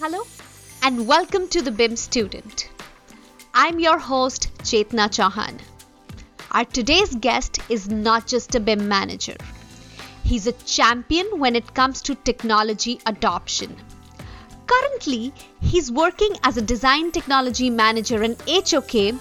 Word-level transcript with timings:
Hello 0.00 0.22
and 0.82 1.06
welcome 1.06 1.46
to 1.46 1.62
the 1.62 1.70
BIM 1.70 1.94
Student. 1.94 2.68
I'm 3.54 3.78
your 3.78 3.96
host 3.96 4.48
Chetna 4.58 5.08
Chauhan. 5.08 5.60
Our 6.50 6.64
today's 6.64 7.14
guest 7.14 7.60
is 7.68 7.88
not 7.88 8.26
just 8.26 8.56
a 8.56 8.60
BIM 8.60 8.88
manager. 8.88 9.36
He's 10.24 10.48
a 10.48 10.52
champion 10.64 11.38
when 11.38 11.54
it 11.54 11.74
comes 11.74 12.02
to 12.02 12.16
technology 12.16 12.98
adoption. 13.06 13.76
Currently, 14.66 15.32
he's 15.60 15.92
working 15.92 16.34
as 16.42 16.56
a 16.56 16.68
design 16.72 17.12
technology 17.12 17.70
manager 17.70 18.24
in 18.24 18.36
HOK, 18.48 19.14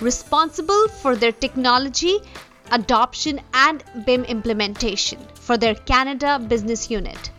responsible 0.00 0.86
for 1.02 1.16
their 1.16 1.32
technology 1.32 2.20
adoption 2.70 3.40
and 3.52 3.82
BIM 4.06 4.22
implementation 4.26 5.18
for 5.34 5.56
their 5.56 5.74
Canada 5.74 6.38
business 6.38 6.88
unit. 6.88 7.32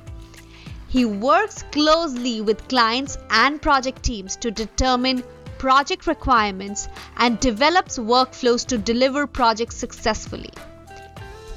He 0.92 1.06
works 1.06 1.64
closely 1.72 2.42
with 2.42 2.68
clients 2.68 3.18
and 3.30 3.62
project 3.62 4.04
teams 4.04 4.36
to 4.38 4.52
determine 4.52 5.24
project 5.58 6.06
requirements 6.06 6.90
and 7.16 7.40
develops 7.40 7.98
workflows 7.98 8.66
to 8.68 8.78
deliver 8.78 9.26
projects 9.26 9.78
successfully. 9.78 10.50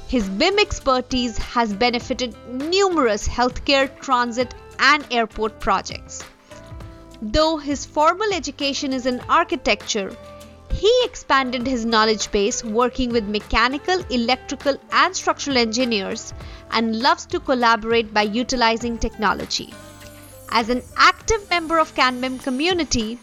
His 0.07 0.29
BIM 0.29 0.57
expertise 0.57 1.37
has 1.37 1.73
benefited 1.73 2.33
numerous 2.47 3.27
healthcare, 3.27 3.89
transit, 3.99 4.55
and 4.79 5.05
airport 5.11 5.59
projects. 5.59 6.23
Though 7.21 7.57
his 7.57 7.85
formal 7.85 8.31
education 8.31 8.93
is 8.93 9.05
in 9.05 9.19
architecture, 9.27 10.15
he 10.75 10.91
expanded 11.05 11.65
his 11.65 11.85
knowledge 11.85 12.29
base 12.31 12.61
working 12.63 13.09
with 13.09 13.23
mechanical, 13.29 14.03
electrical, 14.09 14.77
and 14.91 15.15
structural 15.15 15.57
engineers 15.57 16.33
and 16.71 16.99
loves 16.99 17.25
to 17.27 17.39
collaborate 17.39 18.13
by 18.13 18.23
utilizing 18.23 18.97
technology. 18.97 19.73
As 20.49 20.69
an 20.69 20.81
active 20.97 21.49
member 21.49 21.79
of 21.79 21.95
CanBIM 21.95 22.43
community, 22.43 23.17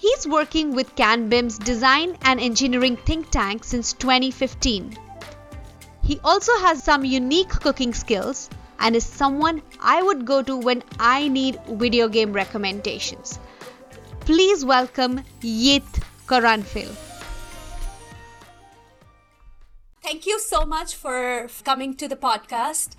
he's 0.00 0.26
working 0.26 0.74
with 0.74 0.96
CanBIM's 0.96 1.58
design 1.58 2.16
and 2.22 2.40
engineering 2.40 2.96
think 2.96 3.30
tank 3.30 3.64
since 3.64 3.92
2015. 3.92 4.96
He 6.02 6.18
also 6.24 6.56
has 6.60 6.82
some 6.82 7.04
unique 7.04 7.50
cooking 7.50 7.92
skills 7.92 8.48
and 8.78 8.96
is 8.96 9.04
someone 9.04 9.60
I 9.80 10.02
would 10.02 10.24
go 10.24 10.42
to 10.42 10.56
when 10.56 10.82
I 10.98 11.28
need 11.28 11.60
video 11.68 12.08
game 12.08 12.32
recommendations. 12.32 13.38
Please 14.20 14.64
welcome 14.64 15.20
Yigit 15.40 16.02
Karanfil. 16.26 16.94
Thank 20.02 20.24
you 20.24 20.38
so 20.38 20.64
much 20.64 20.94
for 20.94 21.48
coming 21.64 21.94
to 21.96 22.06
the 22.06 22.14
podcast. 22.14 22.94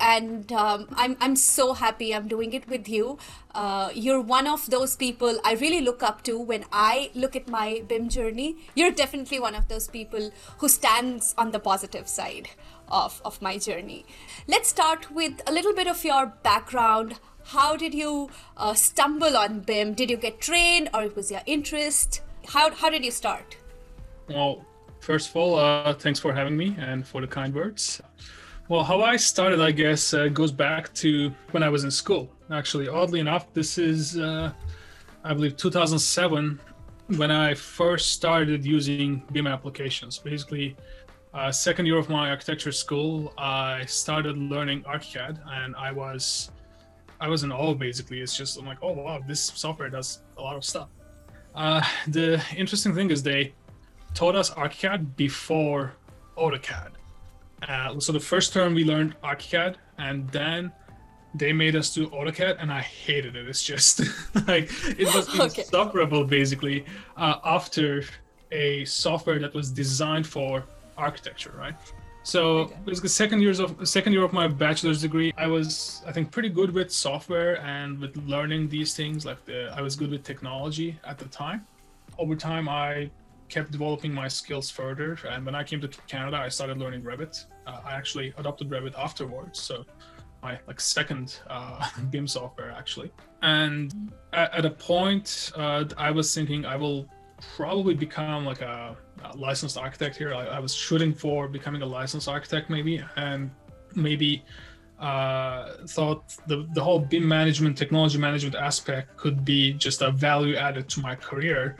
And 0.00 0.52
um, 0.52 0.88
I'm, 0.96 1.16
I'm 1.20 1.36
so 1.36 1.72
happy 1.72 2.14
I'm 2.14 2.26
doing 2.26 2.52
it 2.52 2.68
with 2.68 2.88
you. 2.88 3.18
Uh, 3.54 3.90
you're 3.94 4.20
one 4.20 4.46
of 4.46 4.68
those 4.68 4.96
people 4.96 5.40
I 5.44 5.54
really 5.54 5.80
look 5.80 6.02
up 6.02 6.22
to 6.24 6.38
when 6.38 6.64
I 6.72 7.10
look 7.14 7.36
at 7.36 7.48
my 7.48 7.82
BIM 7.86 8.08
journey. 8.08 8.56
You're 8.74 8.90
definitely 8.90 9.38
one 9.38 9.54
of 9.54 9.68
those 9.68 9.88
people 9.88 10.32
who 10.58 10.68
stands 10.68 11.34
on 11.38 11.52
the 11.52 11.60
positive 11.60 12.08
side 12.08 12.48
of, 12.88 13.22
of 13.24 13.40
my 13.40 13.58
journey. 13.58 14.04
Let's 14.46 14.68
start 14.68 15.12
with 15.12 15.40
a 15.46 15.52
little 15.52 15.74
bit 15.74 15.86
of 15.86 16.04
your 16.04 16.26
background. 16.26 17.20
How 17.46 17.76
did 17.76 17.94
you 17.94 18.30
uh, 18.56 18.74
stumble 18.74 19.36
on 19.36 19.60
BIM? 19.60 19.94
Did 19.94 20.10
you 20.10 20.16
get 20.16 20.40
trained 20.40 20.90
or 20.92 21.04
it 21.04 21.16
was 21.16 21.30
your 21.30 21.42
interest? 21.46 22.20
How, 22.46 22.70
how 22.74 22.90
did 22.90 23.04
you 23.04 23.10
start? 23.10 23.56
Well, 24.28 24.64
first 25.00 25.30
of 25.30 25.36
all, 25.36 25.58
uh, 25.58 25.94
thanks 25.94 26.18
for 26.20 26.32
having 26.32 26.56
me 26.56 26.76
and 26.78 27.06
for 27.06 27.20
the 27.20 27.26
kind 27.26 27.54
words. 27.54 28.00
Well, 28.68 28.84
how 28.84 29.00
I 29.00 29.16
started, 29.16 29.60
I 29.60 29.70
guess, 29.70 30.12
uh, 30.12 30.28
goes 30.28 30.52
back 30.52 30.92
to 30.94 31.32
when 31.52 31.62
I 31.62 31.70
was 31.70 31.84
in 31.84 31.90
school. 31.90 32.30
Actually, 32.50 32.88
oddly 32.88 33.20
enough, 33.20 33.52
this 33.54 33.78
is, 33.78 34.18
uh, 34.18 34.52
I 35.24 35.32
believe, 35.32 35.56
2007 35.56 36.60
when 37.16 37.30
I 37.30 37.54
first 37.54 38.10
started 38.12 38.66
using 38.66 39.22
BIM 39.32 39.46
applications. 39.46 40.18
Basically, 40.18 40.76
uh, 41.32 41.50
second 41.50 41.86
year 41.86 41.96
of 41.96 42.10
my 42.10 42.28
architecture 42.28 42.72
school, 42.72 43.32
I 43.38 43.86
started 43.86 44.36
learning 44.36 44.82
ArchiCAD, 44.82 45.40
and 45.46 45.74
I 45.76 45.92
was, 45.92 46.50
I 47.20 47.28
was 47.28 47.44
in 47.44 47.52
awe. 47.52 47.74
Basically, 47.74 48.20
it's 48.20 48.36
just 48.36 48.58
I'm 48.58 48.66
like, 48.66 48.78
oh 48.82 48.92
wow, 48.92 49.20
this 49.26 49.42
software 49.42 49.88
does 49.88 50.22
a 50.36 50.42
lot 50.42 50.56
of 50.56 50.64
stuff. 50.64 50.88
Uh, 51.58 51.82
the 52.06 52.40
interesting 52.56 52.94
thing 52.94 53.10
is 53.10 53.24
they 53.24 53.52
taught 54.14 54.36
us 54.36 54.50
ArchiCAD 54.50 55.16
before 55.16 55.92
AutoCAD. 56.36 56.90
Uh, 57.66 57.98
so 57.98 58.12
the 58.12 58.20
first 58.20 58.52
term 58.52 58.74
we 58.74 58.84
learned 58.84 59.20
ArchiCAD, 59.22 59.74
and 59.98 60.30
then 60.30 60.70
they 61.34 61.52
made 61.52 61.74
us 61.74 61.92
do 61.92 62.08
AutoCAD, 62.10 62.62
and 62.62 62.72
I 62.72 62.80
hated 62.80 63.34
it. 63.34 63.48
It's 63.48 63.64
just 63.64 64.02
like 64.46 64.70
it 64.86 65.12
was 65.12 65.28
okay. 65.40 65.62
insufferable, 65.62 66.22
basically. 66.24 66.84
Uh, 67.16 67.40
after 67.44 68.04
a 68.52 68.84
software 68.84 69.40
that 69.40 69.52
was 69.52 69.72
designed 69.72 70.28
for 70.28 70.64
architecture, 70.96 71.52
right? 71.58 71.74
So 72.22 72.58
okay. 72.58 72.74
basically, 72.84 73.08
second 73.08 73.40
years 73.40 73.58
of 73.58 73.88
second 73.88 74.12
year 74.12 74.24
of 74.24 74.32
my 74.32 74.48
bachelor's 74.48 75.00
degree, 75.00 75.32
I 75.36 75.46
was 75.46 76.02
I 76.06 76.12
think 76.12 76.30
pretty 76.30 76.48
good 76.48 76.72
with 76.72 76.92
software 76.92 77.60
and 77.60 77.98
with 77.98 78.16
learning 78.16 78.68
these 78.68 78.94
things. 78.94 79.24
Like 79.24 79.44
the, 79.44 79.72
I 79.74 79.80
was 79.80 79.96
good 79.96 80.10
with 80.10 80.24
technology 80.24 80.98
at 81.04 81.18
the 81.18 81.26
time. 81.26 81.66
Over 82.18 82.34
time, 82.36 82.68
I 82.68 83.10
kept 83.48 83.70
developing 83.70 84.12
my 84.12 84.28
skills 84.28 84.70
further, 84.70 85.18
and 85.28 85.46
when 85.46 85.54
I 85.54 85.64
came 85.64 85.80
to 85.80 85.88
Canada, 86.06 86.36
I 86.36 86.48
started 86.48 86.78
learning 86.78 87.02
Revit. 87.02 87.46
Uh, 87.66 87.80
I 87.84 87.92
actually 87.92 88.34
adopted 88.36 88.68
Revit 88.68 88.98
afterwards, 88.98 89.58
so 89.60 89.84
my 90.42 90.58
like 90.66 90.80
second 90.80 91.40
uh, 91.48 91.88
BIM 92.10 92.26
software 92.26 92.70
actually. 92.70 93.10
And 93.42 94.12
at, 94.32 94.52
at 94.54 94.64
a 94.64 94.70
point, 94.70 95.52
uh, 95.56 95.84
I 95.96 96.10
was 96.10 96.34
thinking 96.34 96.66
I 96.66 96.76
will 96.76 97.08
probably 97.56 97.94
become 97.94 98.44
like 98.44 98.60
a 98.60 98.96
uh, 99.24 99.32
licensed 99.36 99.76
architect 99.78 100.16
here. 100.16 100.34
I, 100.34 100.46
I, 100.46 100.58
was 100.58 100.74
shooting 100.74 101.12
for 101.12 101.48
becoming 101.48 101.82
a 101.82 101.86
licensed 101.86 102.28
architect 102.28 102.70
maybe, 102.70 103.02
and 103.16 103.50
maybe 103.94 104.44
uh, 104.98 105.86
thought 105.86 106.36
the, 106.46 106.66
the 106.74 106.82
whole 106.82 106.98
BIM 106.98 107.26
management, 107.26 107.76
technology 107.76 108.18
management 108.18 108.56
aspect 108.56 109.16
could 109.16 109.44
be 109.44 109.72
just 109.74 110.02
a 110.02 110.10
value 110.10 110.56
added 110.56 110.88
to 110.90 111.00
my 111.00 111.14
career, 111.14 111.76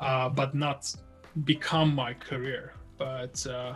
uh, 0.00 0.28
but 0.28 0.54
not 0.54 0.94
become 1.44 1.94
my 1.94 2.14
career. 2.14 2.74
But 2.96 3.46
uh, 3.46 3.74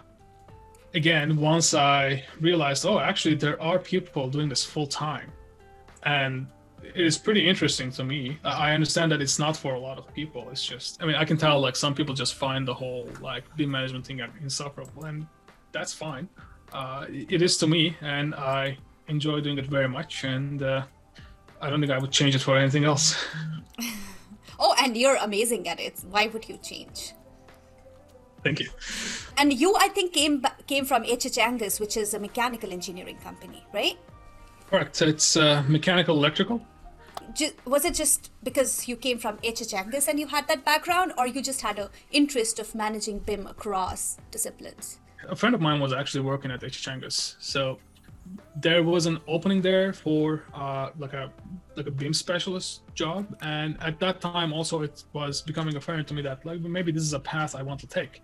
again, 0.94 1.36
once 1.36 1.74
I 1.74 2.24
realized, 2.40 2.86
oh, 2.86 2.98
actually, 2.98 3.34
there 3.34 3.60
are 3.60 3.78
people 3.78 4.28
doing 4.28 4.48
this 4.48 4.64
full 4.64 4.86
time, 4.86 5.32
and 6.04 6.46
is 6.94 7.18
pretty 7.18 7.48
interesting 7.48 7.90
to 7.92 8.04
me. 8.04 8.38
I 8.44 8.72
understand 8.72 9.12
that 9.12 9.20
it's 9.20 9.38
not 9.38 9.56
for 9.56 9.74
a 9.74 9.78
lot 9.80 9.98
of 9.98 10.12
people. 10.14 10.48
It's 10.50 10.64
just, 10.64 11.02
I 11.02 11.06
mean, 11.06 11.16
I 11.16 11.24
can 11.24 11.36
tell 11.36 11.60
like 11.60 11.76
some 11.76 11.94
people 11.94 12.14
just 12.14 12.34
find 12.34 12.66
the 12.66 12.74
whole 12.74 13.08
like 13.20 13.44
BIM 13.56 13.70
management 13.70 14.06
thing 14.06 14.20
insufferable, 14.40 15.04
and 15.04 15.26
that's 15.72 15.92
fine. 15.92 16.28
Uh, 16.72 17.06
it 17.08 17.42
is 17.42 17.56
to 17.58 17.66
me, 17.66 17.96
and 18.00 18.34
I 18.34 18.78
enjoy 19.08 19.40
doing 19.40 19.58
it 19.58 19.66
very 19.66 19.88
much. 19.88 20.24
And 20.24 20.62
uh, 20.62 20.84
I 21.60 21.70
don't 21.70 21.80
think 21.80 21.92
I 21.92 21.98
would 21.98 22.10
change 22.10 22.34
it 22.34 22.40
for 22.40 22.56
anything 22.56 22.84
else. 22.84 23.16
oh, 24.58 24.74
and 24.80 24.96
you're 24.96 25.16
amazing 25.16 25.68
at 25.68 25.80
it. 25.80 26.00
Why 26.10 26.26
would 26.28 26.48
you 26.48 26.58
change? 26.58 27.14
Thank 28.44 28.60
you. 28.60 28.70
And 29.36 29.52
you, 29.52 29.74
I 29.78 29.88
think, 29.88 30.12
came 30.12 30.44
came 30.66 30.84
from 30.84 31.02
HH 31.02 31.38
Angus, 31.38 31.80
which 31.80 31.96
is 31.96 32.14
a 32.14 32.20
mechanical 32.20 32.72
engineering 32.72 33.18
company, 33.18 33.64
right? 33.74 33.98
Correct. 34.70 34.96
So 34.96 35.06
it's 35.06 35.36
uh, 35.36 35.64
mechanical 35.66 36.16
electrical. 36.16 36.60
Was 37.64 37.84
it 37.84 37.94
just 37.94 38.30
because 38.42 38.88
you 38.88 38.96
came 38.96 39.18
from 39.18 39.38
HH 39.44 39.72
Angus 39.74 40.08
and 40.08 40.18
you 40.18 40.26
had 40.26 40.48
that 40.48 40.64
background, 40.64 41.12
or 41.16 41.26
you 41.26 41.42
just 41.42 41.60
had 41.60 41.78
an 41.78 41.88
interest 42.10 42.58
of 42.58 42.74
managing 42.74 43.20
BIM 43.20 43.46
across 43.46 44.18
disciplines? 44.30 44.98
A 45.28 45.36
friend 45.36 45.54
of 45.54 45.60
mine 45.60 45.78
was 45.80 45.92
actually 45.92 46.22
working 46.22 46.50
at 46.50 46.62
HH 46.62 46.88
Angus, 46.88 47.36
so 47.38 47.78
there 48.56 48.82
was 48.82 49.06
an 49.06 49.18
opening 49.26 49.62
there 49.62 49.92
for 49.92 50.44
uh, 50.54 50.90
like 50.98 51.12
a 51.12 51.30
like 51.76 51.86
a 51.86 51.90
BIM 51.90 52.12
specialist 52.12 52.82
job, 52.94 53.36
and 53.40 53.76
at 53.80 54.00
that 54.00 54.20
time 54.20 54.52
also 54.52 54.82
it 54.82 55.04
was 55.12 55.42
becoming 55.42 55.76
apparent 55.76 56.08
to 56.08 56.14
me 56.14 56.22
that 56.22 56.44
like 56.44 56.60
maybe 56.60 56.92
this 56.92 57.02
is 57.02 57.12
a 57.12 57.20
path 57.20 57.54
I 57.54 57.62
want 57.62 57.80
to 57.80 57.86
take. 57.86 58.22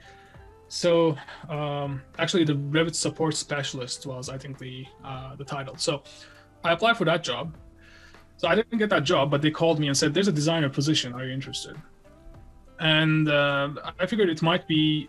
So 0.75 1.17
um, 1.49 2.03
actually, 2.19 2.43
the 2.43 2.55
Revit 2.55 2.97
support 2.97 3.37
specialist 3.37 4.07
was 4.07 4.29
I 4.29 4.37
think 4.37 4.59
the 4.59 4.85
uh, 5.05 5.37
the 5.37 5.45
title. 5.45 5.77
So 5.77 6.03
I 6.65 6.73
applied 6.73 6.97
for 6.97 7.05
that 7.05 7.23
job. 7.23 7.55
So 8.39 8.49
I 8.49 8.57
didn't 8.57 8.79
get 8.79 8.91
that 8.91 9.05
job, 9.05 9.31
but 9.31 9.41
they 9.41 9.53
called 9.53 9.79
me 9.79 9.87
and 9.87 9.97
said, 9.97 10.13
"There's 10.13 10.27
a 10.27 10.33
designer 10.33 10.69
position. 10.69 11.13
Are 11.13 11.25
you 11.25 11.33
interested?" 11.33 11.77
And 12.81 13.29
uh, 13.29 13.69
I 14.01 14.07
figured 14.07 14.29
it 14.29 14.43
might 14.43 14.67
be 14.67 15.09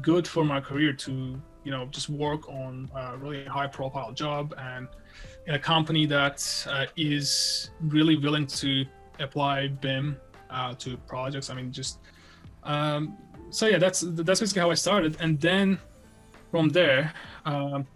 good 0.00 0.28
for 0.28 0.44
my 0.44 0.60
career 0.60 0.92
to, 0.92 1.12
you 1.64 1.72
know, 1.72 1.86
just 1.86 2.08
work 2.08 2.48
on 2.48 2.88
a 2.94 3.16
really 3.16 3.44
high-profile 3.44 4.12
job 4.12 4.54
and 4.56 4.86
in 5.48 5.54
a 5.54 5.58
company 5.58 6.06
that 6.06 6.38
uh, 6.70 6.86
is 6.96 7.70
really 7.80 8.16
willing 8.16 8.46
to 8.46 8.86
apply 9.18 9.68
BIM 9.68 10.16
uh, 10.50 10.74
to 10.74 10.96
projects. 10.98 11.50
I 11.50 11.54
mean, 11.54 11.72
just 11.72 11.98
um, 12.62 13.18
so 13.54 13.66
yeah, 13.66 13.78
that's 13.78 14.00
that's 14.00 14.40
basically 14.40 14.60
how 14.60 14.70
I 14.70 14.74
started, 14.74 15.16
and 15.20 15.40
then 15.40 15.78
from 16.50 16.70
there, 16.70 17.12
um, 17.44 17.86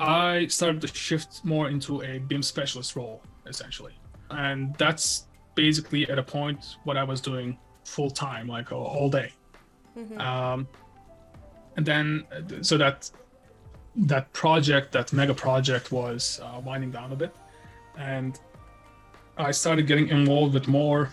I 0.00 0.48
started 0.48 0.80
to 0.80 0.88
shift 0.88 1.44
more 1.44 1.68
into 1.68 2.02
a 2.02 2.18
BIM 2.18 2.42
specialist 2.42 2.96
role, 2.96 3.22
essentially. 3.46 3.94
and 4.30 4.74
that's 4.76 5.26
basically 5.54 6.08
at 6.10 6.18
a 6.18 6.22
point 6.22 6.76
what 6.84 6.96
I 6.96 7.04
was 7.04 7.20
doing 7.20 7.56
full 7.84 8.10
time, 8.10 8.48
like 8.48 8.72
all 8.72 9.08
day. 9.08 9.32
Mm-hmm. 9.96 10.20
Um, 10.20 10.66
and 11.76 11.86
then 11.86 12.24
so 12.62 12.76
that 12.78 13.10
that 13.96 14.32
project, 14.32 14.90
that 14.92 15.12
mega 15.12 15.34
project, 15.34 15.92
was 15.92 16.40
uh, 16.42 16.60
winding 16.60 16.90
down 16.90 17.12
a 17.12 17.16
bit, 17.16 17.34
and 17.96 18.40
I 19.36 19.52
started 19.52 19.86
getting 19.86 20.08
involved 20.08 20.54
with 20.54 20.66
more 20.66 21.10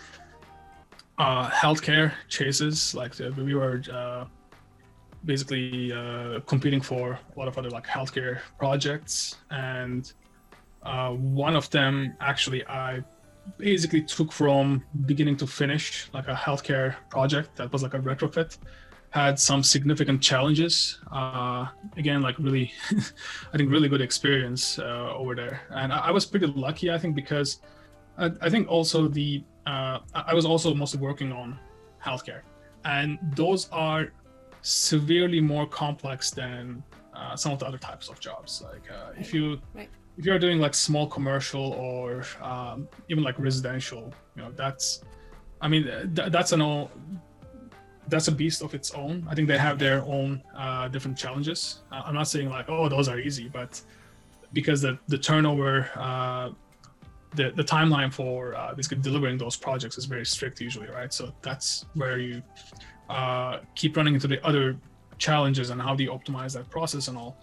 uh, 1.22 1.48
healthcare 1.50 2.12
chases. 2.28 2.94
Like 2.94 3.14
the, 3.14 3.30
we 3.30 3.54
were 3.54 3.82
uh, 3.92 4.24
basically 5.24 5.92
uh, 5.92 6.40
competing 6.46 6.80
for 6.80 7.12
a 7.12 7.38
lot 7.38 7.48
of 7.48 7.56
other 7.58 7.70
like 7.70 7.86
healthcare 7.86 8.40
projects, 8.58 9.36
and 9.50 10.12
uh, 10.82 11.10
one 11.10 11.54
of 11.54 11.70
them 11.70 12.16
actually 12.20 12.66
I 12.66 13.04
basically 13.58 14.02
took 14.02 14.32
from 14.32 14.84
beginning 15.06 15.36
to 15.36 15.46
finish 15.46 16.08
like 16.12 16.28
a 16.28 16.34
healthcare 16.34 16.94
project 17.08 17.56
that 17.56 17.72
was 17.72 17.82
like 17.82 17.94
a 17.94 17.98
retrofit 17.98 18.58
had 19.10 19.38
some 19.38 19.62
significant 19.62 20.22
challenges 20.22 21.00
uh, 21.10 21.66
again 21.96 22.22
like 22.22 22.38
really 22.38 22.72
i 23.52 23.56
think 23.56 23.68
really 23.70 23.88
good 23.88 24.00
experience 24.00 24.78
uh, 24.78 25.12
over 25.14 25.34
there 25.34 25.60
and 25.70 25.92
I, 25.92 25.98
I, 26.08 26.10
was 26.12 26.24
pretty 26.24 26.46
lucky 26.46 26.90
i 26.90 26.96
think 26.96 27.14
because 27.14 27.60
i, 28.16 28.30
I 28.40 28.48
think 28.48 28.68
also 28.68 29.08
the 29.08 29.42
uh, 29.66 29.98
i 30.14 30.34
was 30.34 30.44
also 30.44 30.74
mostly 30.74 31.00
working 31.00 31.32
on 31.32 31.58
healthcare 32.04 32.42
and 32.84 33.18
those 33.34 33.68
are 33.70 34.12
severely 34.62 35.40
more 35.40 35.66
complex 35.66 36.30
than 36.30 36.82
uh, 37.14 37.36
some 37.36 37.52
of 37.52 37.58
the 37.58 37.66
other 37.66 37.78
types 37.78 38.08
of 38.08 38.18
jobs 38.20 38.62
like 38.62 38.90
uh, 38.90 39.12
if 39.18 39.32
you 39.34 39.60
right 39.74 39.88
if 40.18 40.26
you're 40.26 40.38
doing 40.38 40.58
like 40.58 40.74
small 40.74 41.06
commercial 41.06 41.72
or 41.72 42.24
um, 42.42 42.88
even 43.08 43.24
like 43.24 43.38
residential, 43.38 44.12
you 44.36 44.42
know, 44.42 44.52
that's, 44.52 45.02
I 45.60 45.68
mean, 45.68 45.84
th- 46.14 46.30
that's 46.30 46.52
an 46.52 46.60
all, 46.60 46.90
that's 48.08 48.28
a 48.28 48.32
beast 48.32 48.62
of 48.62 48.74
its 48.74 48.90
own. 48.92 49.26
I 49.30 49.34
think 49.34 49.48
they 49.48 49.58
have 49.58 49.78
their 49.78 50.02
own 50.02 50.42
uh, 50.54 50.88
different 50.88 51.16
challenges. 51.16 51.82
Uh, 51.90 52.02
I'm 52.04 52.14
not 52.14 52.28
saying 52.28 52.50
like, 52.50 52.68
oh, 52.68 52.88
those 52.88 53.08
are 53.08 53.18
easy, 53.18 53.48
but 53.48 53.80
because 54.52 54.82
the 54.82 54.98
the 55.08 55.16
turnover, 55.16 55.88
uh, 55.94 56.50
the 57.34 57.50
the 57.56 57.64
timeline 57.64 58.12
for 58.12 58.54
uh, 58.54 58.74
basically 58.74 59.02
delivering 59.02 59.38
those 59.38 59.56
projects 59.56 59.98
is 59.98 60.04
very 60.04 60.26
strict 60.26 60.60
usually, 60.60 60.88
right? 60.88 61.12
So 61.12 61.32
that's 61.42 61.86
where 61.94 62.18
you 62.18 62.42
uh, 63.08 63.58
keep 63.74 63.96
running 63.96 64.14
into 64.14 64.28
the 64.28 64.44
other 64.46 64.76
challenges 65.18 65.70
and 65.70 65.80
how 65.80 65.94
do 65.94 66.02
you 66.04 66.10
optimize 66.10 66.52
that 66.54 66.68
process 66.70 67.08
and 67.08 67.16
all. 67.16 67.36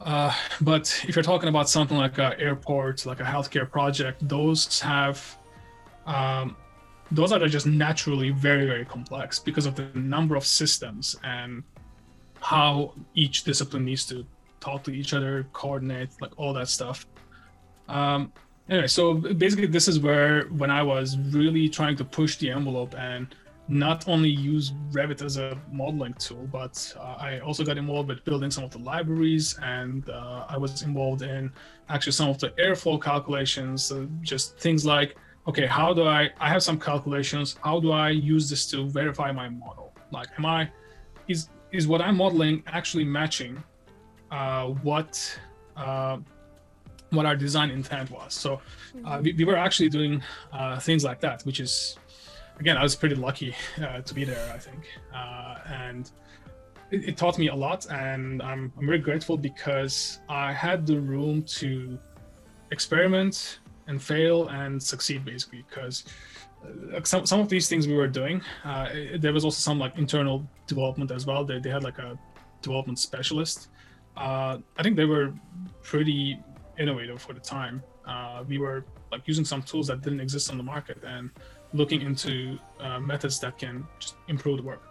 Uh, 0.00 0.32
but 0.60 1.04
if 1.08 1.16
you're 1.16 1.22
talking 1.22 1.48
about 1.48 1.68
something 1.68 1.96
like 1.96 2.18
an 2.18 2.34
airport, 2.38 3.06
like 3.06 3.20
a 3.20 3.24
healthcare 3.24 3.70
project, 3.70 4.26
those 4.28 4.80
have 4.80 5.36
um, 6.06 6.56
those 7.10 7.32
are 7.32 7.48
just 7.48 7.66
naturally 7.66 8.30
very 8.30 8.66
very 8.66 8.84
complex 8.84 9.38
because 9.38 9.66
of 9.66 9.74
the 9.74 9.86
number 9.94 10.36
of 10.36 10.44
systems 10.44 11.16
and 11.24 11.62
how 12.40 12.92
each 13.14 13.44
discipline 13.44 13.84
needs 13.84 14.04
to 14.04 14.26
talk 14.60 14.82
to 14.84 14.90
each 14.90 15.14
other, 15.14 15.46
coordinate, 15.52 16.10
like 16.20 16.32
all 16.36 16.52
that 16.52 16.68
stuff. 16.68 17.06
Um, 17.88 18.32
anyway, 18.68 18.86
so 18.86 19.14
basically, 19.14 19.66
this 19.66 19.88
is 19.88 20.00
where 20.00 20.44
when 20.48 20.70
I 20.70 20.82
was 20.82 21.18
really 21.18 21.68
trying 21.68 21.96
to 21.96 22.04
push 22.04 22.36
the 22.36 22.50
envelope 22.50 22.94
and 22.96 23.34
not 23.68 24.08
only 24.08 24.28
use 24.28 24.72
Revit 24.92 25.22
as 25.22 25.36
a 25.38 25.60
modeling 25.72 26.14
tool, 26.14 26.48
but 26.52 26.94
uh, 26.98 27.16
I 27.18 27.40
also 27.40 27.64
got 27.64 27.76
involved 27.76 28.08
with 28.08 28.24
building 28.24 28.50
some 28.50 28.62
of 28.62 28.70
the 28.70 28.78
libraries, 28.78 29.58
and 29.60 30.08
uh, 30.08 30.46
I 30.48 30.56
was 30.56 30.82
involved 30.82 31.22
in 31.22 31.52
actually 31.88 32.12
some 32.12 32.28
of 32.28 32.38
the 32.38 32.50
airflow 32.50 33.02
calculations, 33.02 33.90
uh, 33.90 34.06
just 34.22 34.58
things 34.58 34.86
like, 34.86 35.16
okay, 35.48 35.66
how 35.66 35.92
do 35.92 36.06
I? 36.06 36.30
I 36.40 36.48
have 36.48 36.62
some 36.62 36.78
calculations. 36.78 37.56
How 37.62 37.80
do 37.80 37.90
I 37.90 38.10
use 38.10 38.48
this 38.48 38.70
to 38.70 38.88
verify 38.88 39.32
my 39.32 39.48
model? 39.48 39.92
Like, 40.12 40.28
am 40.38 40.46
I? 40.46 40.70
Is 41.26 41.48
is 41.72 41.88
what 41.88 42.00
I'm 42.00 42.16
modeling 42.16 42.62
actually 42.66 43.04
matching 43.04 43.62
uh, 44.30 44.66
what? 44.66 45.40
Uh, 47.12 47.16
what 47.16 47.26
our 47.26 47.36
design 47.36 47.70
intent 47.70 48.10
was. 48.10 48.34
So 48.34 48.54
uh, 48.54 48.58
mm-hmm. 48.96 49.22
we, 49.22 49.32
we, 49.34 49.44
were 49.44 49.56
actually 49.56 49.88
doing 49.88 50.22
things 50.80 51.04
like 51.04 51.20
that, 51.20 51.42
which 51.42 51.60
is 51.60 51.96
again, 52.58 52.76
I 52.76 52.82
was 52.82 52.96
pretty 52.96 53.14
lucky 53.14 53.54
uh, 53.82 54.00
to 54.00 54.14
be 54.14 54.24
there, 54.24 54.52
I 54.52 54.58
think. 54.58 54.86
Uh, 55.14 55.56
and 55.66 56.10
it, 56.90 57.08
it, 57.10 57.16
taught 57.16 57.38
me 57.38 57.48
a 57.48 57.54
lot. 57.54 57.86
And 57.90 58.42
I'm, 58.42 58.72
I'm 58.78 58.86
very 58.86 58.98
grateful 58.98 59.36
because 59.36 60.20
I 60.28 60.52
had 60.52 60.86
the 60.86 61.00
room 61.00 61.42
to 61.60 61.98
experiment 62.70 63.60
and 63.86 64.02
fail 64.02 64.48
and 64.48 64.82
succeed, 64.82 65.24
basically. 65.24 65.64
Because 65.68 66.04
uh, 66.94 67.02
some, 67.04 67.26
some 67.26 67.40
of 67.40 67.48
these 67.48 67.68
things 67.68 67.86
we 67.86 67.94
were 67.94 68.08
doing, 68.08 68.40
uh, 68.64 68.88
it, 68.90 69.20
there 69.20 69.32
was 69.32 69.44
also 69.44 69.58
some 69.58 69.78
like 69.78 69.96
internal 69.98 70.48
development 70.66 71.10
as 71.10 71.26
well. 71.26 71.44
They, 71.44 71.58
they 71.58 71.70
had 71.70 71.84
like 71.84 71.98
a 71.98 72.18
development 72.62 72.98
specialist. 72.98 73.68
Uh, 74.16 74.58
I 74.78 74.82
think 74.82 74.96
they 74.96 75.04
were 75.04 75.34
pretty 75.82 76.38
innovative 76.78 77.20
for 77.20 77.32
the 77.32 77.40
time. 77.40 77.82
Uh, 78.06 78.44
we 78.46 78.58
were 78.58 78.84
like 79.12 79.22
using 79.26 79.44
some 79.44 79.62
tools 79.62 79.86
that 79.88 80.02
didn't 80.02 80.20
exist 80.20 80.50
on 80.50 80.56
the 80.56 80.62
market 80.62 80.98
and 81.04 81.30
looking 81.72 82.02
into 82.02 82.58
uh, 82.80 83.00
methods 83.00 83.40
that 83.40 83.58
can 83.58 83.86
just 83.98 84.14
improve 84.28 84.58
the 84.58 84.62
work. 84.62 84.82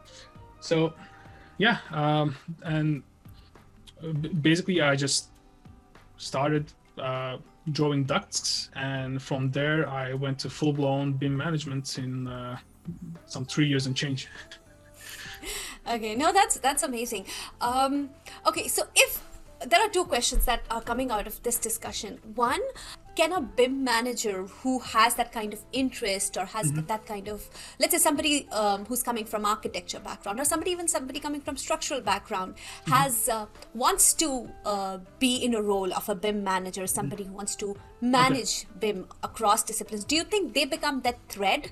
So, 0.59 0.93
yeah, 1.57 1.77
um, 1.91 2.35
and 2.63 3.03
basically, 4.41 4.81
I 4.81 4.95
just 4.95 5.29
started 6.17 6.71
uh, 6.97 7.37
drawing 7.71 8.03
ducts, 8.03 8.69
and 8.75 9.21
from 9.21 9.51
there, 9.51 9.87
I 9.87 10.13
went 10.13 10.39
to 10.39 10.49
full 10.49 10.73
blown 10.73 11.13
BIM 11.13 11.35
management 11.35 11.97
in 11.97 12.27
uh, 12.27 12.57
some 13.25 13.45
three 13.45 13.67
years 13.67 13.85
and 13.85 13.95
change. 13.95 14.27
okay, 15.87 16.15
no, 16.15 16.33
that's 16.33 16.59
that's 16.59 16.83
amazing. 16.83 17.25
Um, 17.61 18.09
okay, 18.45 18.67
so 18.67 18.83
if 18.95 19.21
there 19.65 19.81
are 19.81 19.89
two 19.89 20.05
questions 20.05 20.45
that 20.45 20.63
are 20.69 20.81
coming 20.81 21.11
out 21.11 21.27
of 21.27 21.41
this 21.43 21.57
discussion. 21.57 22.19
One, 22.35 22.61
can 23.15 23.31
a 23.31 23.41
BIM 23.41 23.83
manager 23.83 24.43
who 24.43 24.79
has 24.79 25.15
that 25.15 25.31
kind 25.31 25.53
of 25.53 25.61
interest 25.71 26.37
or 26.37 26.45
has 26.45 26.71
mm-hmm. 26.71 26.85
that 26.87 27.05
kind 27.05 27.27
of, 27.29 27.49
let's 27.79 27.93
say 27.93 27.97
somebody 27.97 28.47
um, 28.49 28.85
who's 28.85 29.01
coming 29.01 29.25
from 29.25 29.45
architecture 29.45 29.99
background 29.99 30.39
or 30.39 30.45
somebody 30.45 30.71
even 30.71 30.87
somebody 30.87 31.19
coming 31.19 31.41
from 31.41 31.55
structural 31.55 32.01
background 32.01 32.55
mm-hmm. 32.55 32.91
has 32.91 33.29
uh, 33.29 33.45
wants 33.73 34.13
to 34.13 34.49
uh, 34.65 34.97
be 35.19 35.37
in 35.37 35.55
a 35.55 35.61
role 35.61 35.93
of 35.93 36.09
a 36.09 36.15
BIM 36.15 36.43
manager, 36.43 36.85
somebody 36.87 37.23
mm-hmm. 37.23 37.31
who 37.31 37.37
wants 37.37 37.55
to 37.55 37.75
manage 38.01 38.65
okay. 38.65 38.91
BIM 38.91 39.07
across 39.23 39.63
disciplines. 39.63 40.03
Do 40.03 40.15
you 40.15 40.23
think 40.23 40.53
they 40.53 40.65
become 40.65 41.01
that 41.01 41.17
thread 41.29 41.71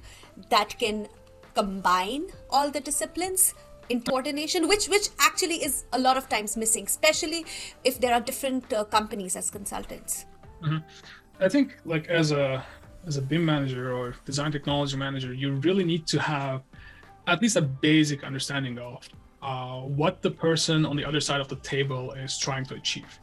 that 0.49 0.79
can 0.79 1.07
combine 1.53 2.27
all 2.49 2.71
the 2.71 2.79
disciplines? 2.79 3.53
In 3.89 4.01
coordination 4.01 4.67
which 4.67 4.87
which 4.87 5.09
actually 5.19 5.63
is 5.63 5.83
a 5.93 5.99
lot 5.99 6.17
of 6.17 6.29
times 6.29 6.55
missing 6.57 6.85
especially 6.85 7.45
if 7.83 7.99
there 7.99 8.13
are 8.13 8.21
different 8.21 8.71
uh, 8.73 8.83
companies 8.85 9.35
as 9.35 9.49
consultants. 9.51 10.25
Mm-hmm. 10.61 10.77
i 11.39 11.49
think 11.49 11.77
like 11.85 12.07
as 12.07 12.31
a 12.31 12.65
as 13.05 13.17
a 13.17 13.21
bim 13.21 13.45
manager 13.45 13.93
or 13.93 14.15
design 14.25 14.51
technology 14.51 14.95
manager 14.95 15.33
you 15.33 15.51
really 15.67 15.83
need 15.83 16.07
to 16.07 16.19
have 16.21 16.61
at 17.27 17.41
least 17.41 17.55
a 17.55 17.61
basic 17.61 18.23
understanding 18.23 18.77
of 18.79 19.07
uh, 19.41 19.81
what 19.81 20.21
the 20.21 20.31
person 20.31 20.85
on 20.85 20.95
the 20.95 21.05
other 21.05 21.19
side 21.19 21.41
of 21.41 21.47
the 21.47 21.57
table 21.57 22.13
is 22.13 22.37
trying 22.37 22.65
to 22.65 22.75
achieve. 22.75 23.19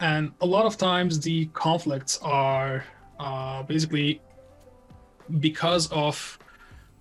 And 0.00 0.32
a 0.40 0.46
lot 0.46 0.64
of 0.64 0.78
times 0.78 1.20
the 1.20 1.46
conflicts 1.52 2.18
are 2.22 2.84
uh, 3.18 3.62
basically 3.64 4.22
because 5.40 5.90
of 5.92 6.38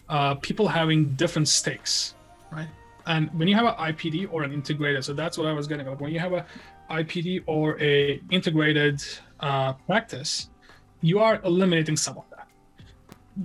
uh, 0.10 0.36
people 0.36 0.68
having 0.68 1.06
different 1.16 1.48
stakes 1.48 2.16
right 2.52 2.68
and 3.10 3.28
when 3.38 3.48
you 3.48 3.56
have 3.56 3.66
an 3.66 3.74
IPD 3.74 4.30
or 4.32 4.44
an 4.44 4.54
integrated, 4.54 5.04
so 5.04 5.14
that's 5.14 5.36
what 5.38 5.48
I 5.48 5.54
was 5.54 5.66
getting 5.68 5.88
at. 5.88 6.00
When 6.00 6.12
you 6.14 6.20
have 6.20 6.34
a 6.34 6.46
IPD 6.92 7.44
or 7.48 7.82
a 7.82 8.22
integrated 8.30 9.02
uh, 9.40 9.74
practice, 9.90 10.50
you 11.02 11.18
are 11.20 11.42
eliminating 11.44 11.98
some 11.98 12.18
of 12.20 12.26
that. 12.30 12.48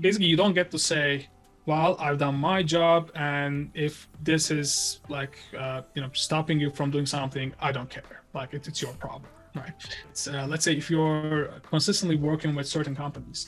Basically, 0.00 0.26
you 0.26 0.36
don't 0.36 0.52
get 0.52 0.70
to 0.70 0.78
say, 0.78 1.28
"Well, 1.64 1.96
I've 1.98 2.18
done 2.18 2.36
my 2.36 2.62
job, 2.62 3.10
and 3.14 3.70
if 3.72 4.06
this 4.22 4.50
is 4.50 5.00
like 5.08 5.38
uh, 5.58 5.80
you 5.94 6.02
know 6.02 6.10
stopping 6.12 6.60
you 6.60 6.68
from 6.70 6.90
doing 6.90 7.06
something, 7.06 7.54
I 7.58 7.72
don't 7.72 7.88
care. 7.88 8.22
Like 8.34 8.52
it, 8.52 8.68
it's 8.68 8.82
your 8.82 8.92
problem." 8.92 9.30
Right. 9.56 9.72
Uh, 10.28 10.46
let's 10.46 10.64
say 10.64 10.74
if 10.74 10.90
you're 10.90 11.60
consistently 11.70 12.16
working 12.16 12.54
with 12.54 12.66
certain 12.66 12.94
companies, 12.94 13.40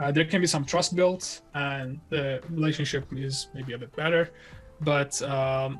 uh, 0.00 0.10
there 0.10 0.24
can 0.24 0.40
be 0.40 0.48
some 0.48 0.64
trust 0.64 0.96
built, 0.96 1.42
and 1.54 2.00
the 2.08 2.42
relationship 2.48 3.04
is 3.12 3.48
maybe 3.54 3.74
a 3.74 3.78
bit 3.78 3.94
better 3.94 4.32
but 4.82 5.20
um, 5.22 5.78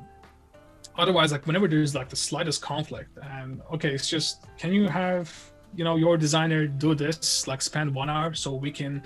otherwise 0.97 1.31
like 1.31 1.45
whenever 1.45 1.67
there's 1.67 1.95
like 1.95 2.09
the 2.09 2.15
slightest 2.15 2.61
conflict 2.61 3.17
and 3.21 3.61
okay 3.71 3.91
it's 3.93 4.09
just 4.09 4.45
can 4.57 4.71
you 4.73 4.87
have 4.87 5.33
you 5.75 5.83
know 5.83 5.95
your 5.95 6.17
designer 6.17 6.67
do 6.67 6.93
this 6.93 7.47
like 7.47 7.61
spend 7.61 7.93
one 7.93 8.09
hour 8.09 8.33
so 8.33 8.53
we 8.53 8.71
can 8.71 9.03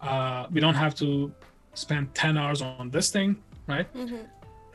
uh, 0.00 0.46
we 0.50 0.60
don't 0.60 0.74
have 0.74 0.94
to 0.94 1.32
spend 1.74 2.14
10 2.14 2.36
hours 2.36 2.60
on 2.60 2.90
this 2.90 3.10
thing 3.10 3.36
right 3.66 3.92
mm-hmm. 3.94 4.16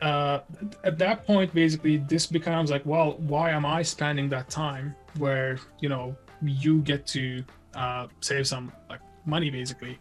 uh, 0.02 0.40
at 0.84 0.98
that 0.98 1.24
point 1.26 1.52
basically 1.54 1.98
this 1.98 2.26
becomes 2.26 2.70
like 2.70 2.84
well 2.84 3.12
why 3.18 3.50
am 3.50 3.64
i 3.64 3.82
spending 3.82 4.28
that 4.28 4.48
time 4.50 4.94
where 5.16 5.58
you 5.80 5.88
know 5.88 6.16
you 6.42 6.80
get 6.82 7.06
to 7.06 7.44
uh, 7.74 8.08
save 8.20 8.46
some 8.46 8.72
like 8.88 9.00
money 9.24 9.50
basically, 9.50 9.98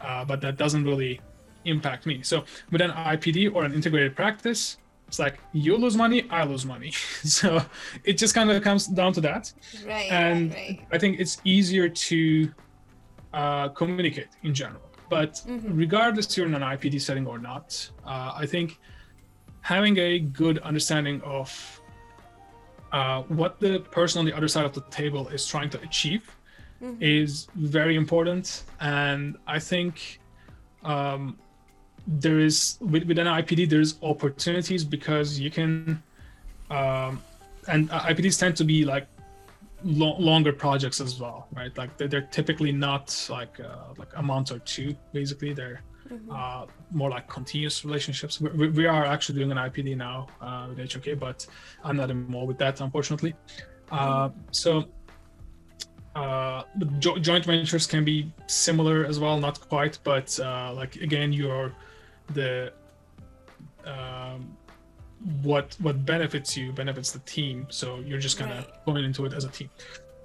uh, 0.00 0.24
but 0.24 0.40
that 0.40 0.56
doesn't 0.56 0.84
really 0.84 1.20
impact 1.64 2.06
me. 2.06 2.22
So 2.22 2.44
with 2.70 2.80
an 2.80 2.90
IPD 2.90 3.54
or 3.54 3.64
an 3.64 3.72
integrated 3.72 4.14
practice, 4.16 4.78
it's 5.06 5.18
like 5.18 5.38
you 5.52 5.76
lose 5.76 5.96
money, 5.96 6.28
I 6.30 6.44
lose 6.44 6.66
money. 6.66 6.90
so 7.24 7.62
it 8.04 8.18
just 8.18 8.34
kind 8.34 8.50
of 8.50 8.62
comes 8.62 8.86
down 8.86 9.12
to 9.14 9.20
that. 9.22 9.52
Right. 9.86 10.10
And 10.10 10.52
right. 10.52 10.86
I 10.92 10.98
think 10.98 11.18
it's 11.18 11.38
easier 11.44 11.88
to 11.88 12.52
uh, 13.32 13.68
communicate 13.70 14.28
in 14.42 14.54
general. 14.54 14.82
But 15.08 15.42
regardless 15.62 16.36
you're 16.36 16.46
in 16.46 16.54
an 16.54 16.62
IPD 16.62 17.00
setting 17.00 17.26
or 17.26 17.38
not, 17.38 17.90
uh, 18.04 18.32
I 18.36 18.44
think 18.44 18.78
having 19.62 19.96
a 19.98 20.18
good 20.18 20.58
understanding 20.58 21.22
of 21.22 21.80
uh, 22.92 23.22
what 23.22 23.58
the 23.60 23.80
person 23.80 24.18
on 24.18 24.26
the 24.26 24.34
other 24.34 24.48
side 24.48 24.66
of 24.66 24.74
the 24.74 24.82
table 24.90 25.28
is 25.28 25.46
trying 25.46 25.70
to 25.70 25.80
achieve 25.80 26.30
is 27.00 27.48
very 27.56 27.96
important. 27.96 28.64
And 28.80 29.36
I 29.46 29.58
think 29.58 30.20
um, 30.84 31.38
there 32.10 32.38
is 32.40 32.78
with, 32.80 33.04
with 33.04 33.18
an 33.18 33.26
IPD 33.26 33.68
there's 33.68 33.98
opportunities 34.02 34.82
because 34.82 35.38
you 35.38 35.50
can 35.50 36.02
um, 36.70 37.22
and 37.68 37.90
IPDs 37.90 38.38
tend 38.40 38.56
to 38.56 38.64
be 38.64 38.84
like 38.84 39.06
lo- 39.84 40.16
longer 40.18 40.52
projects 40.52 41.00
as 41.02 41.20
well, 41.20 41.48
right? 41.54 41.76
Like 41.76 41.96
they're, 41.98 42.08
they're 42.08 42.28
typically 42.38 42.72
not 42.72 43.26
like 43.28 43.60
uh, 43.60 43.92
like 43.98 44.08
a 44.16 44.22
month 44.22 44.50
or 44.52 44.58
two. 44.60 44.96
Basically, 45.12 45.52
they're 45.52 45.82
uh, 46.32 46.64
more 46.90 47.10
like 47.10 47.28
continuous 47.28 47.84
relationships. 47.84 48.40
We, 48.40 48.48
we- 48.50 48.68
we 48.70 48.86
are 48.86 49.04
actually 49.04 49.38
doing 49.40 49.52
an 49.52 49.58
IPD 49.58 49.94
now 49.96 50.28
uh, 50.40 50.68
with 50.74 50.90
HOK, 50.92 51.18
but 51.18 51.46
I'm 51.84 51.96
not 51.98 52.10
involved 52.10 52.48
with 52.48 52.58
that, 52.58 52.80
unfortunately. 52.80 53.34
Uh, 53.90 54.30
so 54.50 54.86
uh, 56.16 56.62
jo- 56.98 57.18
joint 57.18 57.44
ventures 57.44 57.86
can 57.86 58.04
be 58.04 58.32
similar 58.46 59.04
as 59.04 59.20
well, 59.20 59.38
not 59.38 59.60
quite, 59.68 59.98
but 60.04 60.38
uh, 60.40 60.72
like 60.74 60.96
again, 60.96 61.32
you're 61.32 61.72
the 62.34 62.72
um, 63.84 64.56
what 65.42 65.76
what 65.80 66.04
benefits 66.04 66.56
you 66.56 66.72
benefits 66.72 67.10
the 67.12 67.18
team. 67.20 67.66
So 67.70 68.00
you're 68.00 68.18
just 68.18 68.38
kind 68.38 68.52
of 68.52 68.58
Right. 68.58 68.84
going 68.86 69.04
into 69.04 69.24
it 69.24 69.32
as 69.32 69.44
a 69.44 69.48
team. 69.48 69.70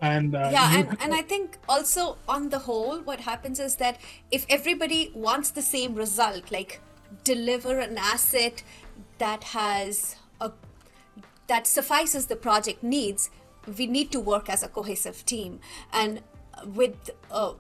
And 0.02 0.36
uh, 0.36 0.50
yeah 0.52 0.80
and, 0.80 0.98
and 1.00 1.14
i 1.14 1.22
think 1.22 1.58
also 1.70 2.18
on 2.28 2.50
the 2.50 2.60
whole 2.60 3.00
what 3.04 3.22
happens 3.22 3.58
is 3.58 3.78
that 3.78 4.02
if 4.32 4.46
everybody 4.50 5.12
wants 5.16 5.52
the 5.52 5.62
same 5.62 5.96
result 5.96 6.52
like 6.52 6.82
deliver 7.24 7.80
an 7.80 7.98
asset 7.98 8.64
that 9.20 9.46
has 9.46 10.18
a 10.42 10.52
that 11.48 11.68
suffices 11.68 12.26
the 12.26 12.36
project 12.36 12.84
needs 12.84 13.30
we 13.78 13.88
need 13.88 14.12
to 14.12 14.20
work 14.20 14.50
as 14.50 14.62
a 14.62 14.68
cohesive 14.68 15.24
team 15.26 15.62
and 15.94 16.22
with 16.66 17.10
uh, 17.32 17.54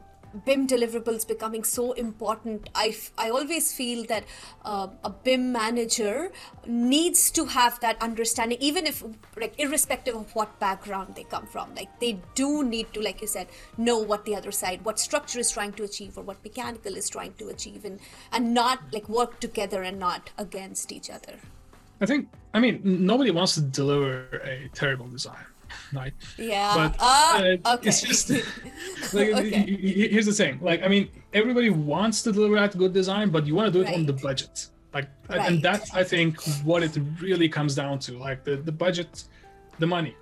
BIM 0.45 0.67
deliverables 0.67 1.27
becoming 1.27 1.63
so 1.63 1.93
important, 1.93 2.69
I, 2.75 2.87
f- 2.87 3.11
I 3.17 3.29
always 3.29 3.73
feel 3.73 4.05
that 4.05 4.23
uh, 4.65 4.87
a 5.03 5.09
BIM 5.09 5.51
manager 5.51 6.31
needs 6.65 7.31
to 7.31 7.45
have 7.45 7.79
that 7.81 8.01
understanding, 8.01 8.57
even 8.61 8.87
if, 8.87 9.03
like, 9.37 9.53
irrespective 9.59 10.15
of 10.15 10.33
what 10.35 10.59
background 10.59 11.15
they 11.15 11.23
come 11.23 11.45
from. 11.45 11.73
Like, 11.75 11.99
they 11.99 12.19
do 12.35 12.63
need 12.63 12.91
to, 12.93 13.01
like 13.01 13.21
you 13.21 13.27
said, 13.27 13.47
know 13.77 13.97
what 13.97 14.25
the 14.25 14.35
other 14.35 14.51
side, 14.51 14.83
what 14.83 14.99
structure 14.99 15.39
is 15.39 15.51
trying 15.51 15.73
to 15.73 15.83
achieve 15.83 16.17
or 16.17 16.23
what 16.23 16.43
mechanical 16.43 16.95
is 16.95 17.09
trying 17.09 17.33
to 17.35 17.49
achieve, 17.49 17.85
and, 17.85 17.99
and 18.31 18.53
not 18.53 18.79
like 18.91 19.07
work 19.09 19.39
together 19.39 19.83
and 19.83 19.99
not 19.99 20.29
against 20.37 20.91
each 20.91 21.09
other. 21.09 21.35
I 22.01 22.05
think 22.05 22.27
I 22.53 22.59
mean 22.59 22.81
nobody 22.83 23.31
wants 23.31 23.53
to 23.55 23.61
deliver 23.61 24.25
a 24.43 24.69
terrible 24.73 25.07
design, 25.07 25.45
right? 25.93 26.13
Yeah. 26.37 26.73
But 26.75 26.95
Ah, 26.99 27.39
uh, 27.39 27.43
it's 27.43 27.69
okay. 27.75 27.91
just 28.07 28.29
like 29.13 29.29
Okay. 29.29 30.09
here's 30.13 30.25
the 30.25 30.33
thing. 30.33 30.59
Like 30.61 30.83
I 30.83 30.87
mean, 30.87 31.09
everybody 31.33 31.69
wants 31.69 32.21
to 32.23 32.31
deliver 32.31 32.55
that 32.55 32.77
good 32.77 32.93
design, 32.93 33.29
but 33.29 33.45
you 33.47 33.55
want 33.55 33.67
to 33.71 33.73
do 33.77 33.81
it 33.87 33.93
on 33.93 34.05
the 34.05 34.13
budget. 34.13 34.67
Like 34.93 35.07
and- 35.29 35.37
Right. 35.37 35.51
and 35.51 35.61
that's 35.63 35.93
I 35.93 36.03
think 36.03 36.41
what 36.63 36.83
it 36.83 36.97
really 37.21 37.49
comes 37.49 37.73
down 37.75 37.99
to. 38.05 38.11
Like 38.17 38.43
the 38.43 38.55
the 38.57 38.71
budget, 38.85 39.23
the 39.79 39.87
money. 39.87 40.15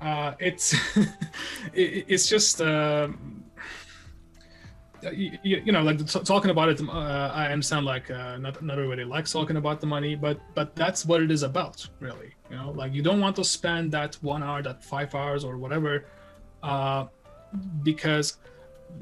Uh, 0.00 0.32
it's 0.38 0.74
it, 1.72 2.04
it's 2.08 2.26
just. 2.28 2.60
Um, 2.60 3.40
you, 5.12 5.60
you 5.66 5.70
know 5.72 5.82
like 5.82 5.98
t- 5.98 6.20
talking 6.20 6.50
about 6.50 6.70
it 6.70 6.80
uh, 6.80 7.30
i 7.34 7.52
understand 7.52 7.84
like 7.84 8.10
uh, 8.10 8.38
not, 8.38 8.62
not 8.62 8.78
everybody 8.78 9.04
likes 9.04 9.30
talking 9.32 9.58
about 9.58 9.78
the 9.78 9.86
money 9.86 10.14
but 10.14 10.40
but 10.54 10.74
that's 10.74 11.04
what 11.04 11.20
it 11.20 11.30
is 11.30 11.42
about 11.42 11.86
really 12.00 12.32
you 12.54 12.60
know 12.60 12.70
like 12.70 12.92
you 12.94 13.02
don't 13.02 13.20
want 13.20 13.34
to 13.36 13.44
spend 13.44 13.90
that 13.92 14.14
one 14.22 14.42
hour 14.42 14.62
that 14.62 14.82
five 14.82 15.14
hours 15.14 15.44
or 15.44 15.58
whatever 15.58 16.06
uh, 16.62 17.06
because 17.82 18.38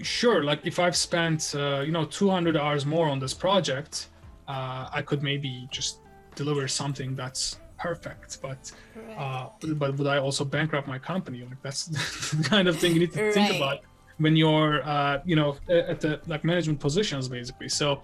sure 0.02 0.42
like 0.42 0.60
if 0.64 0.78
i've 0.78 0.96
spent 0.96 1.54
uh, 1.54 1.82
you 1.86 1.92
know 1.92 2.04
200 2.04 2.56
hours 2.56 2.86
more 2.86 3.08
on 3.08 3.18
this 3.18 3.34
project 3.34 4.08
uh, 4.48 4.88
i 4.98 5.02
could 5.02 5.22
maybe 5.22 5.68
just 5.70 5.98
deliver 6.34 6.66
something 6.66 7.14
that's 7.14 7.58
perfect 7.78 8.40
but 8.40 8.72
uh, 9.18 9.48
but 9.74 9.96
would 9.96 10.06
i 10.06 10.18
also 10.18 10.44
bankrupt 10.44 10.88
my 10.88 10.98
company? 10.98 11.42
Like 11.42 11.60
that's 11.62 11.86
the 12.30 12.44
kind 12.44 12.68
of 12.68 12.78
thing 12.78 12.92
you 12.92 13.00
need 13.00 13.12
to 13.12 13.32
think 13.32 13.54
about 13.54 13.80
when 14.18 14.36
you're 14.36 14.82
uh, 14.84 15.20
you 15.24 15.36
know 15.36 15.56
at 15.68 16.00
the 16.00 16.20
like 16.26 16.44
management 16.44 16.80
positions 16.80 17.28
basically. 17.28 17.68
So 17.68 18.02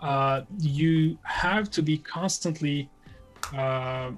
uh, 0.00 0.42
you 0.58 1.18
have 1.22 1.70
to 1.70 1.82
be 1.82 1.98
constantly 1.98 2.88
uh, 3.56 4.12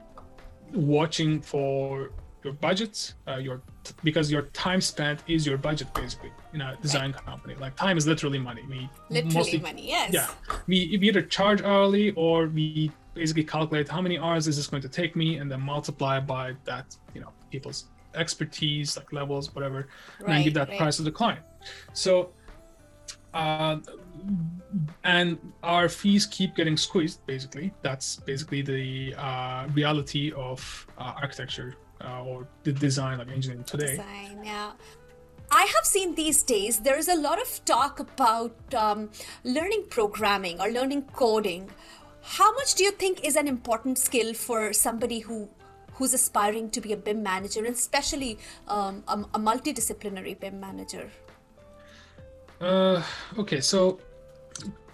watching 0.73 1.41
for 1.41 2.13
your 2.45 2.53
budgets, 2.53 3.15
uh, 3.27 3.37
your 3.37 3.63
because 4.05 4.31
your 4.31 4.43
time 4.67 4.81
spent 4.81 5.23
is 5.27 5.47
your 5.47 5.59
budget 5.59 5.93
basically 5.95 6.31
in 6.55 6.61
a 6.61 6.77
design 6.81 7.13
company. 7.13 7.55
Like 7.55 7.77
time 7.77 7.97
is 7.97 8.07
literally 8.07 8.39
money. 8.39 8.63
We 8.69 8.89
Literally 9.11 9.35
mostly 9.35 9.61
money, 9.61 9.89
yes. 9.89 10.13
yeah. 10.13 10.29
We, 10.67 10.97
we 11.01 11.09
either 11.09 11.23
charge 11.23 11.63
hourly 11.63 12.13
or 12.13 12.47
we 12.47 12.93
basically 13.15 13.45
calculate 13.45 13.89
how 13.89 14.01
many 14.01 14.19
hours 14.19 14.47
is 14.47 14.57
this 14.57 14.69
going 14.69 14.83
to 14.83 14.89
take 14.89 15.17
me 15.17 15.39
and 15.39 15.51
then 15.51 15.61
multiply 15.61 16.21
by 16.21 16.55
that 16.65 16.97
you 17.15 17.21
know 17.21 17.33
people's 17.51 17.87
expertise 18.15 18.97
like 18.97 19.13
levels 19.13 19.55
whatever 19.55 19.89
and 20.21 20.29
then 20.29 20.43
give 20.45 20.55
that 20.55 20.69
right. 20.69 20.79
price 20.79 20.97
to 20.97 21.03
the 21.03 21.11
client. 21.11 21.45
So 21.93 22.31
uh, 23.35 23.79
and 25.05 25.39
our 25.63 25.89
fees 25.89 26.27
keep 26.27 26.55
getting 26.55 26.77
squeezed 26.77 27.25
basically. 27.27 27.73
That's 27.83 28.17
basically 28.17 28.63
the 28.63 29.15
uh, 29.17 29.67
reality 29.75 30.33
of 30.33 30.87
uh, 30.99 31.15
architecture 31.23 31.75
uh, 32.05 32.25
or 32.25 32.47
the 32.63 32.73
design 32.73 33.19
like 33.19 33.29
engineering 33.29 33.65
today. 33.65 33.97
Design 33.97 34.41
yeah. 34.45 34.73
I 35.51 35.63
have 35.63 35.85
seen 35.85 36.15
these 36.15 36.43
days 36.43 36.81
there 36.81 36.99
is 36.99 37.09
a 37.09 37.15
lot 37.15 37.41
of 37.41 37.65
talk 37.65 38.01
about 38.01 38.55
um, 38.75 39.11
learning 39.45 39.85
programming 39.89 40.61
or 40.61 40.71
learning 40.71 41.03
coding. 41.15 41.71
How 42.23 42.53
much 42.55 42.75
do 42.75 42.85
you 42.85 42.91
think 42.91 43.25
is 43.25 43.37
an 43.37 43.49
important 43.49 43.97
skill 43.97 44.35
for 44.35 44.73
somebody 44.73 45.21
who 45.21 45.49
who's 45.95 46.15
aspiring 46.15 46.71
to 46.71 46.81
be 46.81 46.93
a 46.93 46.97
bim 46.97 47.23
manager 47.23 47.65
and 47.65 47.75
especially 47.75 48.39
um, 48.69 49.03
a, 49.09 49.19
a 49.35 49.39
multidisciplinary 49.39 50.39
bim 50.39 50.61
manager? 50.61 51.11
Uh, 52.61 53.03
okay, 53.39 53.61
so 53.61 53.99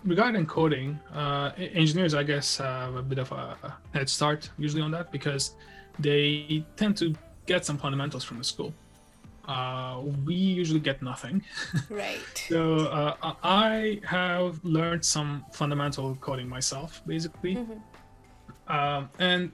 regarding 0.04 0.46
coding, 0.46 0.99
uh, 1.14 1.50
engineers, 1.56 2.14
I 2.14 2.23
guess, 2.23 2.58
have 2.58 2.94
a 2.96 3.02
bit 3.02 3.18
of 3.18 3.32
a 3.32 3.56
head 3.92 4.08
start 4.08 4.50
usually 4.58 4.82
on 4.82 4.90
that 4.92 5.11
because 5.11 5.54
they 5.99 6.64
tend 6.76 6.96
to 6.99 7.14
get 7.46 7.64
some 7.64 7.78
fundamentals 7.78 8.25
from 8.25 8.38
the 8.38 8.44
school. 8.44 8.75
Uh, 9.46 10.00
we 10.25 10.34
usually 10.34 10.80
get 10.80 11.02
nothing. 11.02 11.42
right 11.90 12.18
so 12.49 12.87
uh, 12.87 13.34
I 13.42 14.00
have 14.04 14.64
learned 14.64 15.04
some 15.04 15.44
fundamental 15.52 16.16
coding 16.16 16.49
myself, 16.49 17.02
basically. 17.06 17.58
Um, 18.68 19.11
and 19.18 19.52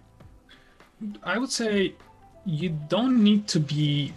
I 1.25 1.39
would 1.39 1.51
say 1.51 1.95
you 2.47 2.71
don't 2.89 3.23
need 3.23 3.49
to 3.49 3.59
be, 3.61 4.13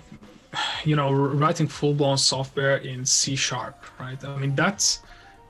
you 0.86 0.96
know, 0.96 1.12
writing 1.12 1.68
full-blown 1.68 2.18
software 2.18 2.78
in 2.78 3.04
C 3.06 3.36
sharp, 3.36 3.84
right? 4.00 4.24
I 4.24 4.38
mean, 4.38 4.54
that's 4.56 5.02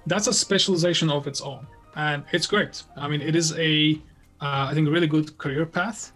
that's 0.06 0.28
a 0.28 0.34
specialization 0.34 1.10
of 1.10 1.28
its 1.28 1.42
own, 1.42 1.66
and 1.96 2.24
it's 2.32 2.48
great. 2.48 2.84
I 2.98 3.08
mean, 3.08 3.22
it 3.22 3.36
is 3.36 3.54
a, 3.58 4.02
uh, 4.42 4.68
I 4.70 4.74
think, 4.74 4.88
a 4.88 4.92
really 4.92 5.08
good 5.08 5.38
career 5.38 5.66
path. 5.66 6.14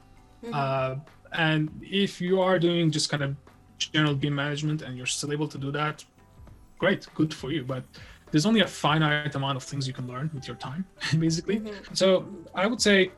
Uh, 0.53 0.95
and 1.33 1.69
if 1.81 2.21
you 2.21 2.41
are 2.41 2.57
doing 2.59 2.91
just 2.91 3.09
kind 3.09 3.23
of 3.23 3.35
general 3.77 4.15
BIM 4.15 4.35
management 4.35 4.81
and 4.81 4.95
you're 4.97 5.05
still 5.05 5.31
able 5.31 5.47
to 5.47 5.57
do 5.57 5.71
that, 5.71 6.03
great, 6.77 7.07
good 7.15 7.33
for 7.33 7.51
you. 7.51 7.63
But 7.63 7.83
there's 8.31 8.45
only 8.45 8.61
a 8.61 8.67
finite 8.67 9.35
amount 9.35 9.57
of 9.57 9.63
things 9.63 9.87
you 9.87 9.93
can 9.93 10.07
learn 10.07 10.29
with 10.33 10.47
your 10.47 10.57
time, 10.57 10.85
basically. 11.19 11.61
So 11.93 12.27
I 12.53 12.67
would 12.67 12.81
say 12.81 13.11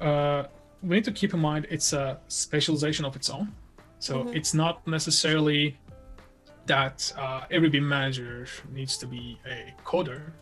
uh, 0.00 0.44
we 0.82 0.96
need 0.96 1.04
to 1.04 1.12
keep 1.12 1.34
in 1.34 1.40
mind 1.40 1.66
it's 1.70 1.92
a 1.92 2.18
specialization 2.28 3.04
of 3.04 3.16
its 3.16 3.30
own. 3.30 3.52
So 4.00 4.28
it's 4.28 4.54
not 4.54 4.86
necessarily 4.86 5.76
that 6.68 7.12
uh, 7.18 7.44
every 7.50 7.68
BIM 7.68 7.88
manager 7.88 8.46
needs 8.70 8.96
to 8.98 9.06
be 9.06 9.38
a 9.46 9.74
coder, 9.84 10.32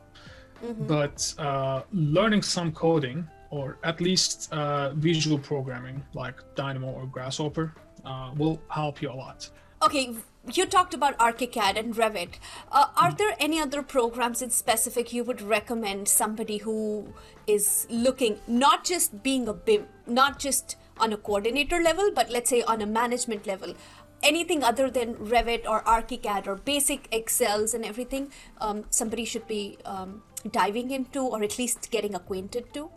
but 0.80 1.35
uh, 1.38 1.83
learning 1.92 2.42
some 2.42 2.73
coding 2.73 3.26
or 3.50 3.78
at 3.85 4.00
least 4.00 4.52
uh, 4.52 4.90
visual 4.95 5.38
programming 5.38 6.04
like 6.14 6.37
Dynamo 6.54 6.90
or 6.92 7.06
Grasshopper 7.06 7.75
uh, 8.04 8.33
will 8.37 8.61
help 8.68 9.00
you 9.02 9.11
a 9.11 9.18
lot. 9.25 9.49
okay 9.83 10.14
you 10.54 10.64
talked 10.64 10.95
about 10.95 11.18
ArchiCAD 11.18 11.76
and 11.76 11.95
Revit. 11.95 12.35
Uh, 12.71 12.87
are 12.97 13.12
there 13.12 13.35
any 13.40 13.59
other 13.61 13.83
programs 13.83 14.42
in 14.42 14.50
specific 14.50 15.12
you 15.12 15.25
would 15.25 15.42
recommend 15.42 16.09
somebody 16.09 16.59
who 16.59 17.12
is 17.47 17.87
looking 17.90 18.38
not 18.47 18.85
just 18.85 19.23
being 19.23 19.49
a 19.49 19.52
BIM, 19.54 19.87
not 20.06 20.38
just 20.38 20.76
on 20.99 21.12
a 21.12 21.16
coordinator 21.16 21.83
level, 21.83 22.11
but 22.14 22.30
let's 22.30 22.49
say 22.49 22.62
on 22.62 22.80
a 22.80 22.87
management 22.87 23.47
level? 23.47 23.75
Anything 24.23 24.64
other 24.64 24.90
than 24.90 25.14
Revit 25.14 25.68
or 25.68 25.82
ArchiCAD 25.82 26.46
or 26.46 26.56
basic 26.56 27.08
Excels 27.12 27.75
and 27.75 27.85
everything, 27.85 28.32
um, 28.61 28.85
somebody 28.90 29.25
should 29.25 29.46
be 29.46 29.78
um, 29.85 30.23
diving 30.50 30.90
into 30.90 31.20
or 31.20 31.42
at 31.42 31.58
least 31.58 31.90
getting 31.90 32.14
acquainted 32.14 32.73
to? 32.75 32.90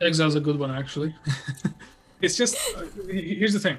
Excel's 0.00 0.34
a 0.34 0.40
good 0.40 0.58
one, 0.58 0.70
actually. 0.70 1.14
it's 2.20 2.36
just 2.36 2.56
uh, 2.76 2.82
here's 3.08 3.52
the 3.52 3.60
thing 3.60 3.78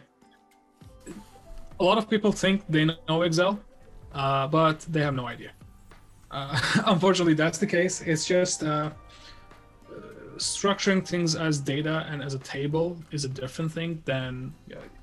a 1.82 1.84
lot 1.84 1.98
of 1.98 2.08
people 2.08 2.32
think 2.32 2.62
they 2.70 2.86
know 2.86 3.24
Excel, 3.24 3.60
uh, 4.14 4.48
but 4.48 4.82
they 4.82 5.02
have 5.02 5.16
no 5.16 5.26
idea. 5.28 5.52
Uh, 6.30 6.60
unfortunately, 6.86 7.34
that's 7.34 7.58
the 7.58 7.66
case. 7.66 8.02
It's 8.02 8.26
just 8.26 8.64
uh, 8.64 8.92
structuring 10.42 11.08
things 11.08 11.36
as 11.36 11.60
data 11.60 12.06
and 12.10 12.22
as 12.22 12.34
a 12.34 12.40
table 12.40 12.98
is 13.12 13.26
a 13.26 13.30
different 13.30 13.72
thing 13.72 14.02
than 14.06 14.54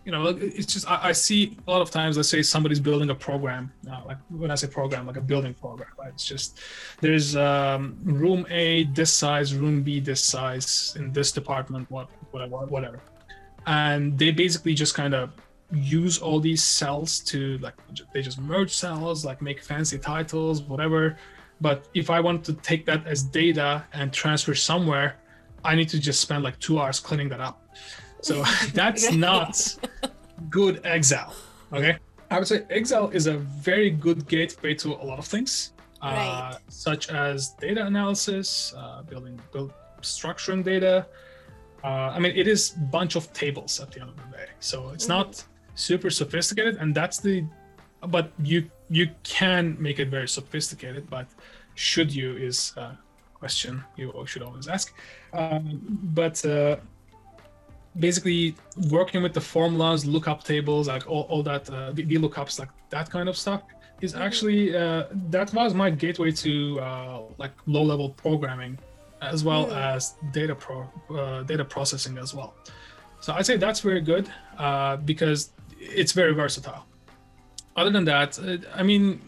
you 0.05 0.13
know. 0.13 0.27
It's 0.27 0.73
just 0.73 0.91
I, 0.91 1.09
I 1.09 1.13
see 1.13 1.57
a 1.67 1.71
lot 1.71 1.83
of 1.83 1.91
times. 1.91 2.17
Let's 2.17 2.29
say 2.29 2.43
somebody's 2.43 2.81
building 2.81 3.11
a 3.11 3.15
program. 3.15 3.73
Uh, 3.91 4.03
like 4.07 4.19
when 4.29 4.51
I 4.51 4.55
say 4.55 4.67
program, 4.67 5.07
like 5.07 5.17
a 5.17 5.21
building 5.21 5.55
program, 5.55 5.89
right? 5.99 6.13
It's 6.13 6.25
just 6.25 6.61
there's 7.01 7.37
um, 7.37 7.99
room 8.05 8.47
A 8.51 8.85
this 8.85 9.13
size, 9.13 9.55
room 9.55 9.83
B 9.83 10.01
this 10.01 10.23
size 10.23 10.95
in 10.99 11.13
this 11.13 11.33
department, 11.33 11.91
what 11.91 12.09
whatever, 12.31 12.57
whatever, 12.67 13.01
and 13.67 14.19
they 14.19 14.31
basically 14.31 14.75
just 14.75 14.95
kind 14.95 15.15
of 15.15 15.31
use 15.73 16.19
all 16.19 16.41
these 16.41 16.63
cells 16.63 17.21
to 17.21 17.59
like 17.59 17.75
they 18.15 18.23
just 18.23 18.41
merge 18.41 18.75
cells 18.75 19.25
like 19.25 19.43
make 19.43 19.63
fancy 19.63 19.99
titles 19.99 20.63
whatever 20.63 21.19
but 21.61 21.87
if 21.93 22.09
i 22.09 22.19
want 22.19 22.43
to 22.43 22.55
take 22.55 22.87
that 22.87 23.07
as 23.07 23.23
data 23.23 23.85
and 23.93 24.11
transfer 24.11 24.55
somewhere 24.55 25.17
i 25.71 25.75
need 25.75 25.89
to 25.89 25.99
just 25.99 26.21
spend 26.21 26.43
like 26.43 26.59
two 26.59 26.79
hours 26.81 26.99
cleaning 27.01 27.29
that 27.29 27.41
up 27.41 27.57
so 28.21 28.35
that's 28.75 29.13
not 29.13 29.55
good 30.51 30.81
excel 30.85 31.35
okay 31.73 31.97
i 32.31 32.39
would 32.39 32.49
say 32.49 32.65
excel 32.71 33.09
is 33.11 33.27
a 33.27 33.37
very 33.69 33.91
good 33.91 34.27
gateway 34.29 34.75
to 34.75 34.89
a 34.95 35.05
lot 35.11 35.19
of 35.19 35.27
things 35.27 35.73
uh, 36.03 36.07
right. 36.07 36.51
uh, 36.55 36.59
such 36.69 37.11
as 37.11 37.51
data 37.67 37.85
analysis 37.85 38.75
uh, 38.77 39.03
building 39.03 39.39
build 39.53 39.73
structuring 40.03 40.63
data 40.63 41.07
uh, 41.85 42.11
I 42.17 42.19
mean, 42.19 42.33
it 42.35 42.49
is 42.49 42.75
a 42.75 42.81
bunch 42.81 43.15
of 43.15 43.33
tables 43.33 43.79
at 43.79 43.93
the 43.93 44.01
end 44.01 44.11
of 44.11 44.17
the 44.17 44.37
day. 44.37 44.47
So 44.59 44.89
it's 44.89 45.05
mm-hmm. 45.05 45.13
not 45.13 45.45
super 45.79 46.11
sophisticated 46.11 46.77
and 46.77 46.95
that's 46.95 47.19
the 47.19 47.45
but 48.09 48.33
you 48.43 48.69
you 48.91 49.09
can 49.23 49.77
make 49.79 50.01
it 50.01 50.09
very 50.09 50.29
sophisticated 50.29 51.09
but 51.09 51.29
should 51.77 52.13
you 52.13 52.37
is 52.37 52.73
a 52.77 52.99
question 53.39 53.85
you 53.97 54.13
should 54.27 54.43
always 54.43 54.69
ask 54.69 54.95
um, 55.33 55.81
but 56.21 56.45
uh, 56.45 56.77
basically 57.99 58.55
working 58.91 59.23
with 59.23 59.33
the 59.33 59.41
formulas 59.41 60.05
lookup 60.05 60.45
tables 60.45 60.89
like 60.89 61.09
all, 61.09 61.23
all 61.31 61.43
that 61.43 61.69
uh, 61.71 61.93
the, 61.93 62.05
lookups 62.05 62.59
like 62.59 62.71
that 62.91 63.11
kind 63.11 63.29
of 63.29 63.37
stuff 63.37 63.63
is 64.01 64.13
mm-hmm. 64.13 64.23
actually 64.23 64.77
uh, 64.77 65.05
that 65.31 65.53
was 65.53 65.75
my 65.75 65.91
gateway 65.91 66.31
to 66.31 66.81
uh, 66.81 67.23
like 67.39 67.53
low 67.67 67.83
level 67.83 68.11
programming 68.11 68.79
as 69.21 69.43
well 69.43 69.67
mm. 69.67 69.95
as 69.95 70.15
data 70.33 70.55
pro 70.55 70.89
uh, 71.11 71.43
data 71.43 71.65
processing 71.65 72.19
as 72.19 72.35
well 72.35 72.55
so 73.21 73.33
i'd 73.33 73.45
say 73.45 73.57
that's 73.57 73.81
very 73.81 74.01
good 74.01 74.31
uh, 74.59 74.97
because 74.97 75.51
it's 75.79 76.13
very 76.13 76.35
versatile. 76.35 76.85
Other 77.77 77.91
than 77.91 78.05
that, 78.05 78.39
uh, 78.39 78.57
I 78.75 78.83
mean, 78.83 79.21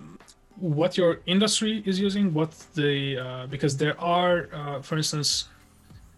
what 0.61 0.97
your 0.97 1.21
industry 1.27 1.83
is 1.87 1.99
using, 1.99 2.33
what 2.33 2.51
the 2.75 3.19
uh, 3.19 3.47
because 3.47 3.77
there 3.77 3.99
are, 4.01 4.49
uh, 4.53 4.83
for 4.83 4.97
instance, 4.97 5.49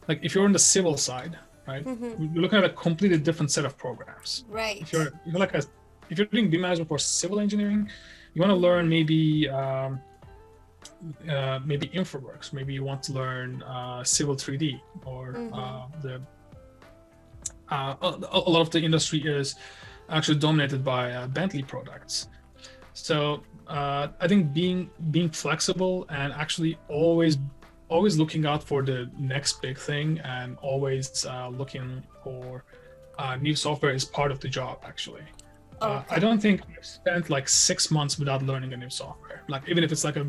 like 0.09 0.21
if 0.23 0.35
you're 0.35 0.45
on 0.45 0.53
the 0.53 0.59
civil 0.59 0.97
side, 0.97 1.39
right, 1.67 1.85
mm-hmm. 1.85 2.35
you're 2.35 2.43
looking 2.43 2.59
at 2.59 2.65
a 2.65 2.71
completely 2.71 3.19
different 3.19 3.51
set 3.51 3.65
of 3.65 3.79
programs. 3.79 4.45
Right. 4.49 4.81
If 4.81 4.93
you're, 4.93 5.13
you're 5.25 5.39
like 5.39 5.55
a, 5.55 5.63
if 6.11 6.19
you're 6.19 6.27
doing 6.27 6.51
BIM 6.51 6.61
management 6.61 6.89
for 6.89 6.99
civil 6.99 7.41
engineering, 7.41 7.89
you 8.35 8.41
want 8.41 8.51
to 8.51 8.57
learn 8.57 8.89
maybe. 8.89 9.49
Um, 9.49 10.01
uh, 11.29 11.61
maybe 11.65 11.89
InfraWorks. 11.89 12.53
Maybe 12.53 12.75
you 12.75 12.85
want 12.85 13.03
to 13.05 13.13
learn 13.13 13.63
uh, 13.63 14.03
Civil 14.03 14.35
3D 14.35 14.81
or 15.05 15.33
mm-hmm. 15.33 15.55
uh, 15.55 15.87
the 16.03 16.21
uh, 17.71 17.95
a, 18.03 18.07
a, 18.33 18.51
lot 18.51 18.61
of 18.61 18.71
the 18.71 18.81
industry 18.81 19.21
is 19.21 19.55
actually 20.11 20.39
dominated 20.39 20.85
by 20.85 21.13
uh, 21.13 21.27
Bentley 21.29 21.63
products. 21.63 22.29
So 22.95 23.43
uh, 23.69 24.09
I 24.21 24.29
think 24.29 24.53
being 24.53 24.91
being 25.11 25.31
flexible 25.31 26.07
and 26.11 26.33
actually 26.33 26.79
always 26.89 27.39
always 27.89 28.19
looking 28.19 28.47
out 28.47 28.63
for 28.63 28.83
the 28.83 29.11
next 29.19 29.61
big 29.61 29.79
thing 29.79 30.19
and 30.21 30.57
always 30.63 31.27
uh, 31.27 31.49
looking 31.49 32.03
for 32.25 32.65
uh, 33.19 33.37
new 33.37 33.55
software 33.55 33.93
is 33.93 34.05
part 34.05 34.31
of 34.31 34.41
the 34.41 34.49
job 34.49 34.79
actually. 34.85 35.23
Uh, 35.81 35.87
okay. 35.87 36.17
I 36.17 36.19
don't 36.19 36.41
think 36.41 36.63
I've 36.77 36.87
spent 36.87 37.29
like 37.29 37.49
six 37.49 37.91
months 37.91 38.19
without 38.19 38.43
learning 38.43 38.73
a 38.73 38.77
new 38.77 38.91
software. 38.91 39.43
Like 39.49 39.69
even 39.69 39.85
if 39.85 39.93
it's 39.93 40.05
like 40.05 40.17
a 40.17 40.27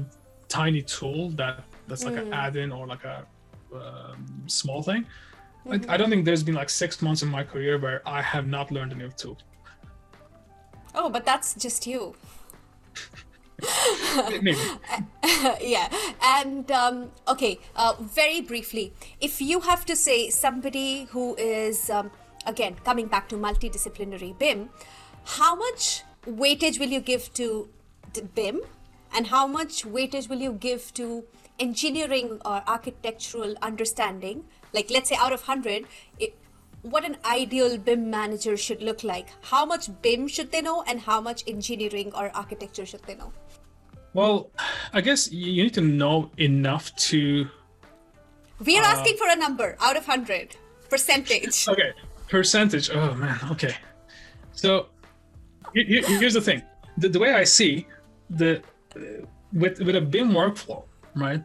tiny 0.47 0.81
tool 0.81 1.29
that 1.31 1.63
that's 1.87 2.03
like 2.03 2.15
mm. 2.15 2.27
an 2.27 2.33
add-in 2.33 2.71
or 2.71 2.87
like 2.87 3.03
a 3.03 3.25
um, 3.73 4.43
small 4.47 4.81
thing. 4.81 5.05
Mm-hmm. 5.65 5.89
I, 5.89 5.93
I 5.93 5.97
don't 5.97 6.09
think 6.09 6.25
there's 6.25 6.43
been 6.43 6.55
like 6.55 6.69
six 6.69 7.01
months 7.01 7.23
in 7.23 7.29
my 7.29 7.43
career 7.43 7.77
where 7.77 8.01
I 8.05 8.21
have 8.21 8.47
not 8.47 8.71
learned 8.71 8.91
a 8.91 8.95
new 8.95 9.09
tool. 9.09 9.37
Oh, 10.95 11.09
but 11.09 11.25
that's 11.25 11.55
just 11.55 11.87
you. 11.87 12.15
yeah 15.61 15.87
and 16.21 16.69
um, 16.71 17.11
okay 17.27 17.59
uh, 17.75 17.93
very 17.99 18.41
briefly 18.41 18.93
if 19.21 19.41
you 19.41 19.61
have 19.61 19.85
to 19.85 19.95
say 19.95 20.29
somebody 20.29 21.05
who 21.11 21.35
is 21.35 21.89
um, 21.89 22.11
again 22.45 22.75
coming 22.83 23.07
back 23.07 23.29
to 23.29 23.35
multidisciplinary 23.35 24.37
bim 24.37 24.69
how 25.25 25.55
much 25.55 26.03
weightage 26.25 26.79
will 26.79 26.89
you 26.89 26.99
give 26.99 27.33
to 27.33 27.69
bim 28.35 28.61
and 29.15 29.27
how 29.27 29.47
much 29.47 29.83
weightage 29.83 30.27
will 30.27 30.39
you 30.39 30.53
give 30.53 30.93
to 30.95 31.23
engineering 31.59 32.39
or 32.45 32.63
architectural 32.67 33.55
understanding? 33.61 34.45
Like 34.73 34.89
let's 34.89 35.09
say 35.09 35.15
out 35.19 35.31
of 35.31 35.41
100 35.47 35.85
it, 36.19 36.35
what 36.83 37.05
an 37.05 37.17
ideal 37.25 37.77
BIM 37.77 38.09
manager 38.09 38.55
should 38.55 38.81
look 38.81 39.03
like. 39.03 39.29
How 39.41 39.65
much 39.65 39.89
BIM 40.01 40.27
should 40.27 40.51
they 40.51 40.61
know, 40.61 40.83
and 40.83 40.99
how 40.99 41.19
much 41.21 41.43
engineering 41.47 42.11
or 42.15 42.29
architecture 42.35 42.85
should 42.85 43.03
they 43.03 43.15
know? 43.15 43.31
Well, 44.13 44.51
I 44.93 45.01
guess 45.01 45.31
you 45.31 45.63
need 45.63 45.73
to 45.73 45.81
know 45.81 46.29
enough 46.37 46.95
to. 47.07 47.47
We 48.63 48.77
are 48.77 48.83
uh, 48.83 48.87
asking 48.87 49.17
for 49.17 49.27
a 49.29 49.35
number 49.35 49.75
out 49.81 49.97
of 49.97 50.07
100 50.07 50.55
percentage. 50.89 51.67
Okay, 51.73 51.91
percentage. 52.27 52.91
Oh, 52.91 53.13
man. 53.15 53.39
Okay. 53.51 53.75
So 54.51 54.87
here's 55.73 56.35
the 56.35 56.41
thing 56.41 56.61
the, 56.97 57.09
the 57.09 57.19
way 57.19 57.33
I 57.33 57.43
see 57.43 57.87
the 58.29 58.61
with 59.53 59.79
with 59.79 59.95
a 59.95 60.01
BIM 60.01 60.31
workflow, 60.31 60.83
right? 61.15 61.43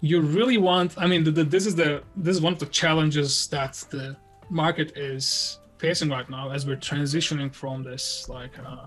You 0.00 0.20
really 0.20 0.58
want. 0.58 0.94
I 0.98 1.06
mean, 1.06 1.24
the, 1.24 1.30
the, 1.30 1.44
this 1.44 1.66
is 1.66 1.74
the 1.74 2.02
this 2.16 2.36
is 2.36 2.42
one 2.42 2.52
of 2.52 2.58
the 2.58 2.66
challenges 2.66 3.46
that 3.48 3.74
the 3.90 4.16
market 4.52 4.96
is 4.96 5.58
facing 5.78 6.10
right 6.10 6.28
now 6.28 6.50
as 6.50 6.66
we're 6.66 6.76
transitioning 6.76 7.52
from 7.52 7.82
this 7.82 8.28
like 8.28 8.56
uh, 8.58 8.86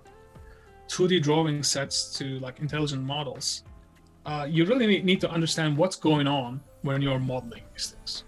2D 0.88 1.22
drawing 1.22 1.64
sets 1.64 2.18
to 2.18 2.40
like 2.40 2.60
intelligent 2.60 3.04
models. 3.04 3.64
Uh, 4.26 4.48
you 4.50 4.66
really 4.66 5.02
need 5.02 5.20
to 5.22 5.30
understand 5.30 5.76
what's 5.76 5.96
going 5.96 6.28
on 6.28 6.62
when 6.84 7.02
you're 7.02 7.20
modeling 7.20 7.64
these 7.74 7.96
things. 7.96 8.24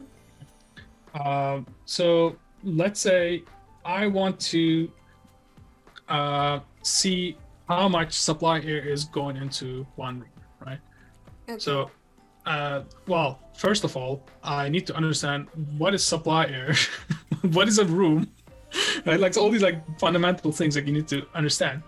Uh, 1.14 1.62
so 1.86 2.36
let's 2.64 3.00
say 3.00 3.44
I 3.86 4.08
want 4.08 4.40
to 4.52 4.92
uh, 6.10 6.60
see 6.82 7.38
how 7.70 7.88
much 7.88 8.14
supply 8.14 8.60
air 8.62 8.88
is 8.88 9.06
going 9.06 9.38
into 9.38 9.86
one 9.96 10.20
room, 10.20 10.30
right? 10.66 10.80
Okay. 11.50 11.60
So 11.60 11.90
uh, 12.48 12.84
well, 13.08 13.40
first 13.54 13.84
of 13.84 13.98
all, 13.98 14.26
I 14.42 14.70
need 14.70 14.88
to 14.88 14.96
understand 14.96 15.48
what 15.78 15.94
is 15.94 16.04
supply 16.04 16.46
air, 16.46 16.74
what 17.42 17.68
is 17.68 17.78
a 17.78 17.86
room, 17.86 18.32
right? 19.06 19.20
Like 19.20 19.36
all 19.38 19.50
these 19.50 19.62
like 19.62 19.84
fundamental 20.00 20.52
things 20.52 20.74
that 20.76 20.88
you 20.88 20.94
need 20.94 21.08
to 21.10 21.28
understand, 21.36 21.84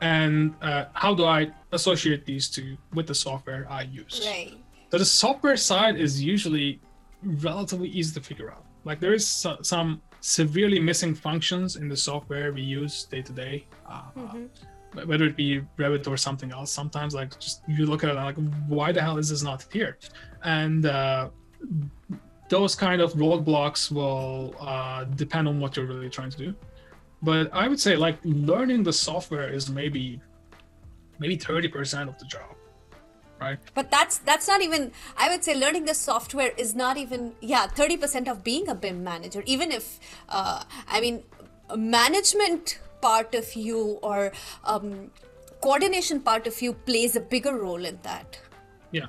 and 0.00 0.54
uh, 0.62 0.84
how 0.94 1.14
do 1.14 1.24
I 1.24 1.50
associate 1.72 2.24
these 2.24 2.48
two 2.48 2.76
with 2.94 3.06
the 3.08 3.14
software 3.14 3.66
I 3.68 3.82
use? 3.82 4.22
Right. 4.24 4.54
So 4.90 4.98
the 4.98 5.04
software 5.04 5.56
side 5.56 5.96
is 5.96 6.22
usually 6.22 6.80
relatively 7.22 7.88
easy 7.88 8.14
to 8.14 8.24
figure 8.24 8.50
out. 8.50 8.64
Like 8.84 9.00
there 9.00 9.14
is 9.14 9.26
so, 9.26 9.58
some 9.62 10.00
severely 10.20 10.78
missing 10.78 11.14
functions 11.14 11.74
in 11.74 11.88
the 11.88 11.96
software 11.96 12.52
we 12.52 12.62
use 12.62 13.04
day 13.04 13.22
to 13.22 13.32
day. 13.32 13.66
Whether 14.94 15.24
it 15.24 15.36
be 15.36 15.62
Revit 15.78 16.06
or 16.06 16.16
something 16.16 16.50
else. 16.52 16.70
Sometimes 16.70 17.14
like 17.14 17.38
just 17.38 17.62
you 17.66 17.86
look 17.86 18.04
at 18.04 18.10
it 18.10 18.14
like 18.14 18.36
why 18.68 18.92
the 18.92 19.00
hell 19.00 19.18
is 19.18 19.28
this 19.30 19.42
not 19.42 19.64
here? 19.72 19.98
And 20.44 20.84
uh, 20.86 21.30
those 22.48 22.74
kind 22.74 23.00
of 23.00 23.14
roadblocks 23.14 23.90
will 23.90 24.54
uh, 24.60 25.04
depend 25.04 25.48
on 25.48 25.60
what 25.60 25.76
you're 25.76 25.86
really 25.86 26.10
trying 26.10 26.30
to 26.30 26.38
do. 26.38 26.54
but 27.22 27.48
I 27.52 27.68
would 27.68 27.80
say 27.80 27.96
like 27.96 28.18
learning 28.24 28.82
the 28.82 28.92
software 28.92 29.48
is 29.48 29.70
maybe 29.70 30.20
maybe 31.18 31.36
30% 31.36 32.08
of 32.08 32.18
the 32.18 32.24
job. 32.24 32.56
Right. 33.40 33.58
But 33.74 33.90
that's 33.90 34.18
that's 34.18 34.46
not 34.46 34.60
even 34.62 34.92
I 35.16 35.28
would 35.30 35.42
say 35.42 35.54
learning 35.54 35.84
the 35.86 35.94
software 35.94 36.52
is 36.56 36.76
not 36.76 36.96
even 36.96 37.32
yeah 37.40 37.66
30% 37.66 38.28
of 38.30 38.44
being 38.44 38.68
a 38.68 38.74
BIM 38.74 39.02
manager 39.02 39.42
even 39.46 39.72
if 39.72 39.98
uh, 40.28 40.62
I 40.86 41.00
mean 41.00 41.24
management 41.76 42.78
part 43.02 43.34
of 43.34 43.54
you 43.54 43.98
or 44.02 44.32
um, 44.64 45.10
coordination 45.60 46.20
part 46.20 46.46
of 46.46 46.62
you 46.62 46.72
plays 46.72 47.16
a 47.16 47.20
bigger 47.20 47.58
role 47.58 47.84
in 47.84 47.98
that. 48.02 48.38
Yeah. 48.92 49.06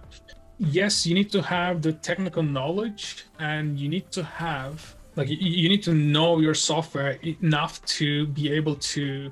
Yes, 0.59 1.05
you 1.05 1.15
need 1.15 1.31
to 1.31 1.41
have 1.41 1.81
the 1.81 1.93
technical 1.93 2.43
knowledge 2.43 3.25
and 3.39 3.79
you 3.79 3.89
need 3.89 4.11
to 4.11 4.23
have 4.23 4.95
like 5.15 5.29
you 5.29 5.69
need 5.69 5.83
to 5.83 5.93
know 5.93 6.39
your 6.39 6.55
software 6.55 7.19
enough 7.41 7.83
to 7.85 8.27
be 8.27 8.51
able 8.51 8.75
to 8.75 9.31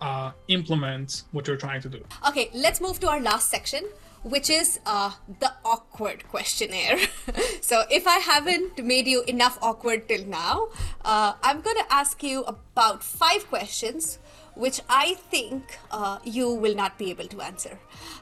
uh, 0.00 0.32
implement 0.48 1.22
what 1.32 1.46
you're 1.46 1.56
trying 1.56 1.80
to 1.80 1.88
do. 1.88 2.02
Okay, 2.28 2.50
let's 2.52 2.80
move 2.80 2.98
to 3.00 3.08
our 3.08 3.20
last 3.20 3.50
section, 3.50 3.84
which 4.24 4.50
is 4.50 4.80
uh, 4.86 5.12
the 5.40 5.52
awkward 5.64 6.26
questionnaire. 6.28 6.98
so, 7.60 7.84
if 7.90 8.06
I 8.06 8.18
haven't 8.18 8.84
made 8.84 9.06
you 9.06 9.22
enough 9.28 9.58
awkward 9.62 10.08
till 10.08 10.24
now, 10.26 10.68
uh, 11.04 11.34
I'm 11.42 11.60
going 11.60 11.76
to 11.76 11.92
ask 11.92 12.22
you 12.22 12.42
about 12.44 13.04
five 13.04 13.46
questions, 13.48 14.18
which 14.54 14.80
I 14.88 15.14
think 15.14 15.78
uh, 15.90 16.18
you 16.24 16.50
will 16.50 16.74
not 16.74 16.98
be 16.98 17.10
able 17.10 17.28
to 17.28 17.40
answer. 17.40 17.78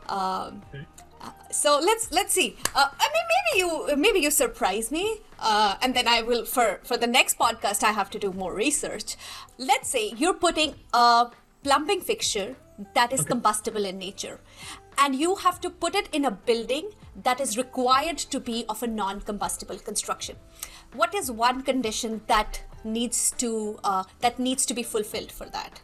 Um, 0.09 0.63
okay 0.75 0.87
so 1.51 1.79
let's 1.83 2.11
let's 2.13 2.33
see. 2.33 2.57
Uh, 2.75 2.89
I 2.99 3.09
mean, 3.13 3.25
maybe 3.33 3.59
you 3.61 3.97
maybe 3.97 4.21
you 4.21 4.31
surprise 4.31 4.91
me, 4.91 5.21
uh, 5.39 5.77
and 5.83 5.95
then 5.95 6.09
I 6.09 6.23
will 6.23 6.45
for 6.45 6.81
for 6.85 6.97
the 6.97 7.07
next 7.07 7.39
podcast. 7.39 7.83
I 7.83 7.93
have 7.93 8.11
to 8.11 8.19
do 8.19 8.33
more 8.33 8.55
research. 8.55 9.17
Let's 9.59 9.89
say 9.89 10.13
you're 10.17 10.35
putting 10.35 10.75
a 10.93 11.31
plumbing 11.63 12.01
fixture 12.01 12.57
that 12.95 13.13
is 13.13 13.21
okay. 13.21 13.29
combustible 13.29 13.85
in 13.85 13.99
nature, 13.99 14.41
and 14.99 15.15
you 15.15 15.37
have 15.37 15.61
to 15.61 15.71
put 15.71 15.95
it 15.95 16.09
in 16.13 16.25
a 16.25 16.31
building 16.31 16.91
that 17.23 17.41
is 17.41 17.57
required 17.57 18.19
to 18.19 18.41
be 18.41 18.65
of 18.69 18.83
a 18.83 18.87
non-combustible 18.87 19.79
construction. 19.79 20.37
What 20.95 21.15
is 21.15 21.31
one 21.31 21.63
condition 21.63 22.23
that 22.27 22.63
needs 22.85 23.33
to 23.39 23.79
uh, 23.85 24.05
that 24.21 24.39
needs 24.39 24.67
to 24.67 24.75
be 24.75 24.83
fulfilled 24.83 25.33
for 25.33 25.47
that? 25.47 25.81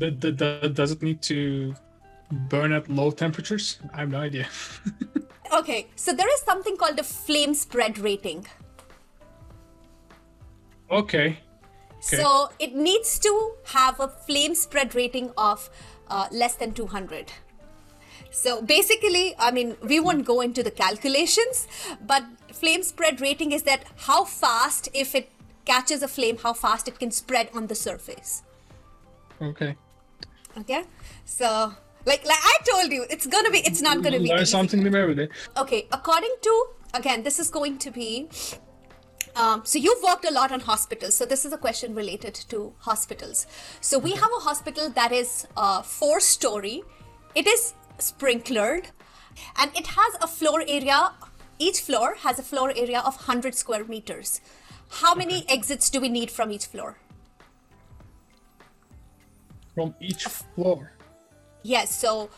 the, 0.00 0.10
the, 0.10 0.32
the, 0.32 0.70
does 0.72 0.90
it 0.90 1.02
need 1.02 1.22
to 1.22 1.74
burn 2.48 2.72
at 2.72 2.88
low 2.88 3.10
temperatures? 3.10 3.78
I 3.94 4.00
have 4.00 4.10
no 4.10 4.18
idea. 4.18 4.48
okay, 5.52 5.88
so 5.94 6.12
there 6.12 6.32
is 6.32 6.40
something 6.40 6.76
called 6.76 6.98
a 6.98 7.04
flame 7.04 7.54
spread 7.54 7.98
rating. 7.98 8.46
Okay. 10.90 11.38
Okay. 12.04 12.16
So 12.22 12.50
it 12.58 12.74
needs 12.74 13.18
to 13.20 13.52
have 13.64 14.00
a 14.00 14.08
flame 14.08 14.54
spread 14.54 14.94
rating 14.94 15.32
of 15.36 15.70
uh, 16.08 16.28
less 16.32 16.54
than 16.54 16.72
200. 16.72 17.32
So 18.30 18.62
basically, 18.62 19.34
I 19.38 19.50
mean, 19.50 19.76
we 19.82 19.98
won't 20.00 20.24
go 20.24 20.40
into 20.40 20.62
the 20.62 20.70
calculations, 20.70 21.66
but 22.06 22.24
flame 22.52 22.82
spread 22.82 23.20
rating 23.20 23.52
is 23.52 23.64
that 23.64 23.84
how 23.96 24.24
fast, 24.24 24.88
if 24.94 25.14
it 25.14 25.30
catches 25.64 26.02
a 26.02 26.08
flame, 26.08 26.38
how 26.38 26.52
fast 26.52 26.88
it 26.88 26.98
can 26.98 27.10
spread 27.10 27.50
on 27.54 27.66
the 27.66 27.74
surface. 27.74 28.42
Okay. 29.42 29.76
Okay. 30.58 30.84
So, 31.24 31.74
like, 32.06 32.24
like 32.24 32.38
I 32.42 32.56
told 32.70 32.92
you, 32.92 33.04
it's 33.10 33.26
gonna 33.26 33.50
be. 33.50 33.58
It's 33.58 33.82
not 33.82 34.02
gonna 34.02 34.20
be. 34.20 34.44
Something 34.44 34.82
new 34.82 34.94
every 34.94 35.14
day. 35.14 35.28
Okay. 35.56 35.86
According 35.92 36.34
to 36.42 36.66
again, 36.94 37.22
this 37.22 37.38
is 37.38 37.50
going 37.50 37.78
to 37.78 37.90
be. 37.90 38.28
Um, 39.36 39.62
so 39.64 39.78
you've 39.78 40.02
worked 40.02 40.24
a 40.24 40.32
lot 40.32 40.52
on 40.52 40.60
hospitals. 40.60 41.14
So 41.14 41.24
this 41.24 41.44
is 41.44 41.52
a 41.52 41.58
question 41.58 41.94
related 41.94 42.34
to 42.48 42.72
hospitals. 42.78 43.46
So 43.80 43.98
we 43.98 44.12
have 44.12 44.30
a 44.36 44.40
hospital 44.40 44.90
that 44.90 45.12
is 45.12 45.46
uh, 45.56 45.82
four 45.82 46.20
story. 46.20 46.82
It 47.34 47.46
is 47.46 47.74
sprinklered, 47.98 48.86
and 49.56 49.70
it 49.76 49.86
has 49.86 50.14
a 50.20 50.26
floor 50.26 50.62
area. 50.66 51.12
Each 51.58 51.80
floor 51.80 52.16
has 52.20 52.38
a 52.38 52.42
floor 52.42 52.70
area 52.70 53.00
of 53.00 53.14
100 53.16 53.54
square 53.54 53.84
meters. 53.84 54.40
How 54.88 55.14
many 55.14 55.38
okay. 55.38 55.54
exits 55.54 55.90
do 55.90 56.00
we 56.00 56.08
need 56.08 56.30
from 56.30 56.50
each 56.50 56.66
floor? 56.66 56.96
from 59.74 59.94
each 60.00 60.24
floor. 60.24 60.92
Yes, 61.62 61.94
so 61.94 62.30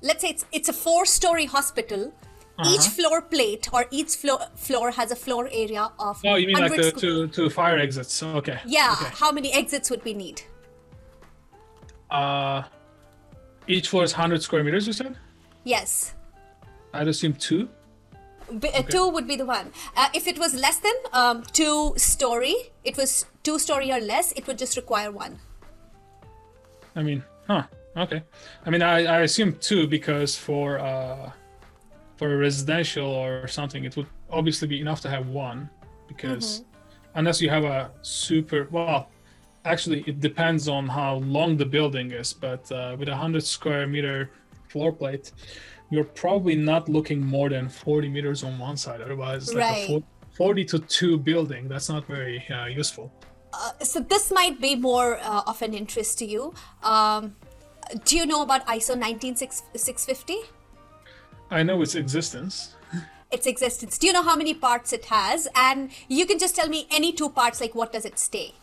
let's 0.00 0.22
say 0.22 0.30
it's 0.30 0.44
it's 0.52 0.68
a 0.68 0.72
four-story 0.72 1.46
hospital. 1.46 2.12
Uh-huh. 2.58 2.70
Each 2.74 2.86
floor 2.88 3.22
plate 3.22 3.68
or 3.72 3.86
each 3.90 4.14
floor 4.16 4.38
floor 4.56 4.90
has 4.90 5.10
a 5.10 5.16
floor 5.16 5.48
area 5.50 5.90
of. 5.98 6.20
Oh, 6.24 6.34
you 6.34 6.46
mean 6.46 6.58
like 6.58 6.76
the 6.76 6.92
two 6.92 7.28
two 7.28 7.48
fire 7.48 7.78
exits? 7.78 8.22
Okay. 8.22 8.58
Yeah. 8.66 8.94
Okay. 9.00 9.10
How 9.14 9.32
many 9.32 9.52
exits 9.52 9.90
would 9.90 10.04
we 10.04 10.12
need? 10.12 10.42
Uh, 12.10 12.62
each 13.66 13.88
floor 13.88 14.04
is 14.04 14.12
hundred 14.12 14.42
square 14.42 14.62
meters. 14.62 14.86
You 14.86 14.92
said. 14.92 15.16
Yes. 15.64 16.14
I'd 16.92 17.08
assume 17.08 17.32
two. 17.32 17.68
B- 18.58 18.68
uh, 18.68 18.80
okay. 18.80 18.82
Two 18.82 19.08
would 19.08 19.26
be 19.26 19.36
the 19.36 19.46
one. 19.46 19.72
Uh, 19.96 20.08
if 20.14 20.26
it 20.26 20.38
was 20.38 20.54
less 20.54 20.78
than 20.78 20.92
um, 21.12 21.42
two 21.52 21.94
story, 21.96 22.54
it 22.84 22.98
was 22.98 23.24
two 23.42 23.58
story 23.58 23.90
or 23.90 24.00
less, 24.00 24.32
it 24.32 24.46
would 24.46 24.58
just 24.58 24.76
require 24.76 25.10
one. 25.10 25.38
I 26.94 27.02
mean, 27.02 27.24
huh? 27.46 27.64
Okay. 27.96 28.22
I 28.66 28.70
mean, 28.70 28.82
I, 28.82 29.04
I 29.06 29.20
assume 29.20 29.56
two 29.60 29.86
because 29.86 30.36
for 30.36 30.78
uh, 30.78 31.30
for 32.22 32.34
a 32.34 32.36
residential 32.36 33.08
or 33.08 33.48
something, 33.48 33.82
it 33.82 33.96
would 33.96 34.06
obviously 34.30 34.68
be 34.68 34.80
enough 34.80 35.00
to 35.00 35.10
have 35.10 35.26
one 35.26 35.68
because 36.06 36.60
mm-hmm. 36.60 37.18
unless 37.18 37.42
you 37.42 37.50
have 37.50 37.64
a 37.64 37.90
super 38.02 38.68
well, 38.70 39.10
actually 39.64 40.04
it 40.06 40.20
depends 40.20 40.68
on 40.68 40.86
how 40.86 41.16
long 41.36 41.56
the 41.56 41.66
building 41.66 42.12
is. 42.12 42.32
But 42.32 42.70
uh, 42.70 42.94
with 42.96 43.08
a 43.08 43.16
hundred 43.16 43.42
square 43.42 43.88
meter 43.88 44.30
floor 44.68 44.92
plate, 44.92 45.32
you're 45.90 46.10
probably 46.22 46.54
not 46.54 46.88
looking 46.88 47.20
more 47.20 47.48
than 47.48 47.68
40 47.68 48.08
meters 48.08 48.44
on 48.44 48.56
one 48.56 48.76
side. 48.76 49.00
Otherwise, 49.00 49.48
it's 49.48 49.54
like 49.54 49.88
a 49.88 50.00
40 50.36 50.64
to 50.66 50.78
2 50.78 51.18
building. 51.18 51.66
That's 51.66 51.88
not 51.88 52.06
very 52.06 52.38
uh, 52.48 52.66
useful. 52.66 53.12
Uh, 53.52 53.72
so 53.82 53.98
this 53.98 54.30
might 54.30 54.60
be 54.60 54.76
more 54.76 55.18
uh, 55.22 55.42
of 55.48 55.60
an 55.60 55.74
interest 55.74 56.20
to 56.20 56.24
you. 56.24 56.54
Um, 56.84 57.34
do 58.04 58.16
you 58.16 58.26
know 58.26 58.42
about 58.42 58.64
ISO 58.68 58.96
19650? 58.96 60.61
I 61.52 61.62
know 61.62 61.82
its 61.82 61.94
existence. 61.94 62.74
its 63.30 63.46
existence. 63.46 63.98
Do 63.98 64.06
you 64.06 64.12
know 64.12 64.22
how 64.22 64.36
many 64.36 64.54
parts 64.54 64.92
it 64.92 65.04
has? 65.06 65.46
And 65.54 65.90
you 66.08 66.24
can 66.26 66.38
just 66.38 66.56
tell 66.56 66.68
me 66.68 66.86
any 66.90 67.12
two 67.12 67.28
parts, 67.28 67.60
like 67.60 67.74
what 67.74 67.92
does 67.92 68.06
it 68.06 68.18
stay? 68.18 68.54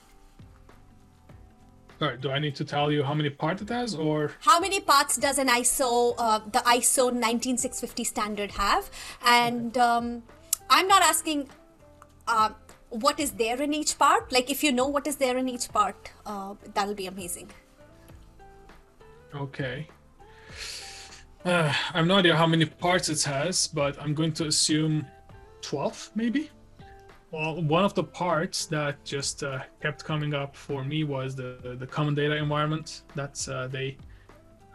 All 2.02 2.08
right, 2.08 2.19
do 2.19 2.32
I 2.32 2.39
need 2.39 2.56
to 2.56 2.65
tell 2.65 2.91
you 2.91 3.04
how 3.04 3.13
many 3.13 3.30
parts 3.30 3.62
it 3.62 3.69
has, 3.69 3.93
or 3.93 4.32
how 4.39 4.60
many 4.60 4.80
parts 4.80 5.17
does 5.17 5.38
an 5.38 5.49
ISO, 5.49 6.15
uh, 6.17 6.39
the 6.39 6.60
ISO 6.60 7.12
19650 7.13 8.04
standard 8.06 8.52
have? 8.52 8.89
And 9.25 9.78
um, 9.78 10.23
I'm 10.69 10.88
not 10.88 11.04
asking 11.04 11.49
uh, 12.28 12.52
what 12.89 13.19
is 13.19 13.32
there 13.34 13.62
in 13.62 13.73
each 13.73 13.97
part 13.99 14.32
like 14.32 14.49
if 14.49 14.63
you 14.63 14.71
know 14.71 14.88
what 14.88 15.06
is 15.08 15.17
there 15.17 15.38
in 15.38 15.47
each 15.47 15.69
part 15.71 16.12
uh, 16.25 16.56
that'll 16.73 16.95
be 16.95 17.06
amazing 17.06 17.49
okay 19.36 19.88
uh, 21.49 21.73
i 21.93 21.97
have 21.97 22.07
no 22.07 22.15
idea 22.15 22.35
how 22.35 22.47
many 22.47 22.65
parts 22.65 23.09
it 23.09 23.21
has 23.23 23.67
but 23.67 23.99
i'm 24.01 24.13
going 24.13 24.31
to 24.31 24.45
assume 24.47 25.05
12 25.62 26.12
maybe 26.15 26.49
well 27.31 27.62
one 27.63 27.83
of 27.83 27.93
the 27.93 28.03
parts 28.03 28.65
that 28.65 29.03
just 29.03 29.43
uh, 29.43 29.59
kept 29.81 30.03
coming 30.03 30.33
up 30.33 30.55
for 30.55 30.83
me 30.83 31.03
was 31.03 31.35
the 31.35 31.75
the 31.79 31.88
common 31.88 32.13
data 32.13 32.35
environment 32.35 33.03
that's 33.15 33.47
uh, 33.47 33.67
they 33.67 33.97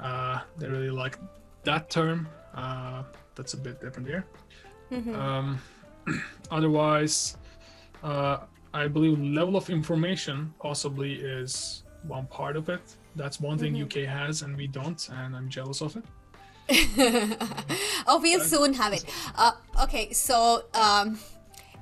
uh, 0.00 0.40
they 0.58 0.68
really 0.68 0.90
like 0.90 1.18
that 1.62 1.88
term 1.88 2.28
uh, 2.54 3.02
that's 3.34 3.54
a 3.54 3.56
bit 3.56 3.80
different 3.80 4.08
here 4.08 4.24
mm-hmm. 4.90 5.14
um, 5.14 5.58
otherwise 6.50 7.36
uh, 8.02 8.38
I 8.74 8.88
believe 8.88 9.20
level 9.20 9.56
of 9.56 9.70
information 9.70 10.52
possibly 10.58 11.14
is 11.14 11.84
one 12.02 12.26
part 12.26 12.56
of 12.56 12.68
it. 12.68 12.82
That's 13.16 13.40
one 13.40 13.56
thing 13.56 13.74
mm-hmm. 13.74 14.02
UK 14.02 14.08
has 14.08 14.42
and 14.42 14.56
we 14.56 14.66
don't, 14.66 15.08
and 15.10 15.34
I'm 15.34 15.48
jealous 15.48 15.80
of 15.80 15.96
it. 15.96 16.04
oh, 18.06 18.20
we'll 18.22 18.40
soon 18.40 18.74
have 18.74 18.92
it. 18.92 19.04
Uh, 19.36 19.52
okay, 19.82 20.12
so 20.12 20.64
um, 20.74 21.18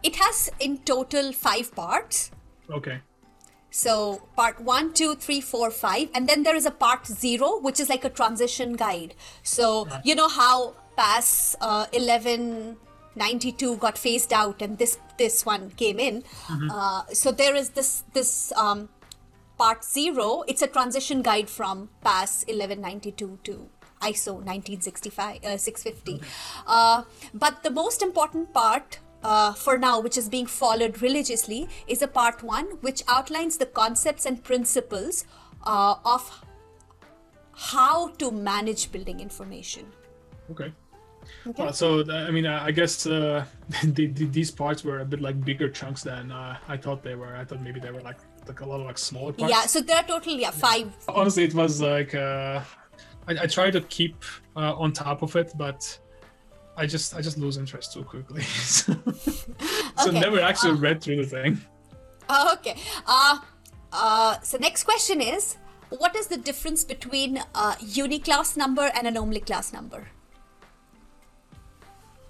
it 0.03 0.17
has 0.17 0.51
in 0.59 0.79
total 0.79 1.33
five 1.33 1.75
parts. 1.75 2.31
Okay. 2.71 3.01
So 3.71 4.23
part 4.37 4.61
one, 4.61 4.93
two, 4.93 5.15
three, 5.15 5.41
four, 5.41 5.71
five, 5.71 6.09
and 6.15 6.29
then 6.29 6.43
there 6.43 6.55
is 6.55 6.67
a 6.67 6.71
part 6.71 7.07
zero, 7.07 7.59
which 7.59 7.81
is 7.81 7.89
like 7.89 8.05
a 8.05 8.11
transition 8.11 8.75
guide. 8.75 9.15
So 9.43 9.89
you 10.05 10.15
know 10.15 10.29
how 10.29 10.75
PAS 10.97 11.57
uh, 11.61 11.87
11 11.93 12.77
92 13.15 13.77
got 13.77 13.99
phased 13.99 14.33
out 14.33 14.63
and 14.63 14.79
this 14.79 14.99
this 15.19 15.45
one 15.45 15.71
came 15.71 15.99
in 15.99 16.23
mm-hmm. 16.23 16.71
uh, 16.71 17.05
so 17.13 17.31
there 17.31 17.55
is 17.55 17.71
this 17.71 18.05
this 18.15 18.53
um, 18.57 18.89
part 19.59 19.85
zero 19.85 20.45
it's 20.49 20.63
a 20.63 20.67
transition 20.67 21.21
guide 21.21 21.51
from 21.51 21.91
PAS 22.03 22.45
1192 22.49 23.39
to 23.45 23.69
ISO 24.11 24.35
1965 24.35 25.45
uh, 25.45 25.57
650 25.57 26.21
uh, 26.67 27.03
but 27.35 27.63
the 27.63 27.71
most 27.71 28.03
important 28.03 28.53
part 28.53 28.99
uh, 29.23 29.53
for 29.53 29.79
now, 29.79 30.01
which 30.01 30.19
is 30.19 30.29
being 30.29 30.47
followed 30.47 31.01
religiously, 31.01 31.69
is 31.87 32.03
a 32.03 32.09
part 32.09 32.43
one 32.43 32.67
which 32.81 33.03
outlines 33.09 33.57
the 33.57 33.67
concepts 33.67 34.27
and 34.27 34.43
principles 34.43 35.25
uh, 35.65 35.95
of 36.05 36.45
how 37.55 38.09
to 38.09 38.31
manage 38.31 38.91
building 38.91 39.21
information. 39.21 39.87
Okay. 40.51 40.73
Okay. 41.47 41.63
Uh, 41.63 41.73
so 41.73 42.11
I 42.11 42.31
mean, 42.31 42.47
uh, 42.47 42.61
I 42.63 42.73
guess 42.73 43.07
uh, 43.07 43.45
the, 43.85 44.07
the, 44.07 44.27
these 44.27 44.51
parts 44.51 44.83
were 44.85 45.01
a 45.01 45.05
bit 45.05 45.21
like 45.21 45.45
bigger 45.45 45.69
chunks 45.69 46.03
than 46.03 46.33
uh, 46.33 46.57
I 46.69 46.77
thought 46.77 47.03
they 47.03 47.15
were. 47.15 47.37
I 47.37 47.45
thought 47.45 47.61
maybe 47.61 47.79
they 47.79 47.93
were 47.93 48.01
like 48.01 48.19
like 48.49 48.61
a 48.61 48.67
lot 48.67 48.81
of 48.81 48.87
like 48.87 48.99
smaller 48.99 49.33
parts. 49.33 49.53
Yeah, 49.53 49.67
so 49.67 49.81
there 49.81 49.97
are 49.97 50.03
total 50.03 50.35
yeah 50.35 50.51
five. 50.51 50.93
Honestly, 51.09 51.45
it 51.45 51.55
was 51.55 51.81
like 51.81 52.15
uh, 52.15 52.61
I, 53.29 53.43
I 53.43 53.47
try 53.47 53.71
to 53.71 53.81
keep 53.83 54.25
uh, 54.57 54.75
on 54.77 54.93
top 54.93 55.23
of 55.23 55.37
it, 55.37 55.53
but 55.57 55.99
I 56.77 56.87
just 56.87 57.15
I 57.15 57.21
just 57.21 57.39
lose 57.39 57.57
interest 57.57 57.93
too 57.93 58.05
quickly. 58.05 58.43
so 58.43 58.95
Okay, 60.01 60.21
never 60.21 60.41
actually 60.41 60.75
read 60.75 61.03
through 61.03 61.25
the 61.25 61.27
thing. 61.27 61.61
Okay. 62.55 62.77
Uh, 63.07 63.39
uh, 63.93 64.41
so 64.41 64.57
next 64.57 64.85
question 64.85 65.21
is, 65.21 65.57
what 65.91 66.17
is 66.17 66.29
the 66.29 66.39
difference 66.39 66.83
between 66.83 67.37
a 67.37 67.77
uniclass 67.83 68.57
number 68.57 68.91
and 68.95 69.07
an 69.07 69.17
OmniClass 69.17 69.73
number? 69.75 70.09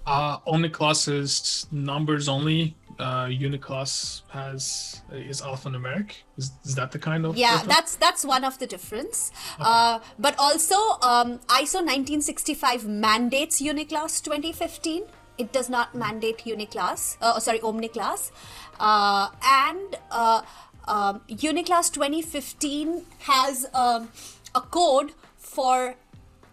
Uh, 0.05 0.39
Omniclass 0.39 1.07
is 1.07 1.67
numbers 1.71 2.27
only. 2.27 2.75
Uh, 3.03 3.27
Uniclass 3.27 4.21
has 4.29 5.01
is 5.11 5.41
alphanumeric. 5.41 6.11
Is, 6.37 6.51
is 6.63 6.73
that 6.75 6.91
the 6.93 6.99
kind 6.99 7.25
of 7.25 7.35
Yeah, 7.35 7.51
difference? 7.51 7.75
that's 7.75 7.95
that's 7.97 8.23
one 8.25 8.45
of 8.45 8.59
the 8.59 8.67
difference. 8.67 9.31
Uh, 9.59 9.99
but 10.17 10.35
also, 10.39 10.75
um, 11.01 11.39
ISO 11.59 11.83
1965 11.83 12.87
mandates 12.87 13.61
uniclass 13.61 14.23
2015. 14.23 15.03
It 15.37 15.51
does 15.51 15.69
not 15.69 15.93
mandate 15.93 16.45
uniclass. 16.45 17.17
Uh, 17.19 17.39
sorry, 17.39 17.59
omniclass. 17.59 18.31
Uh, 18.79 19.27
and 19.43 19.97
uh, 20.09 20.41
um, 20.87 21.21
uniclass 21.27 21.91
2015 21.91 23.05
has 23.19 23.65
um, 23.73 24.07
a 24.55 24.61
code 24.61 25.11
for 25.37 25.95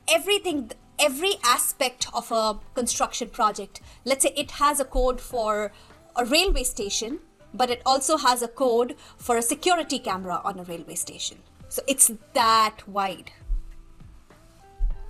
everything 0.09 0.73
every 0.99 1.35
aspect 1.45 2.07
of 2.13 2.31
a 2.31 2.59
construction 2.75 3.27
project 3.29 3.81
let's 4.05 4.23
say 4.23 4.33
it 4.37 4.51
has 4.63 4.81
a 4.81 4.85
code 4.85 5.19
for 5.19 5.73
a 6.17 6.25
railway 6.25 6.63
station 6.63 7.19
but 7.53 7.71
it 7.71 7.83
also 7.85 8.17
has 8.17 8.43
a 8.43 8.49
code 8.49 8.95
for 9.17 9.37
a 9.37 9.43
security 9.43 9.99
camera 9.99 10.41
on 10.45 10.59
a 10.59 10.65
railway 10.65 10.95
station 10.95 11.39
so 11.69 11.83
it's 11.87 12.11
that 12.35 12.87
wide 12.89 13.33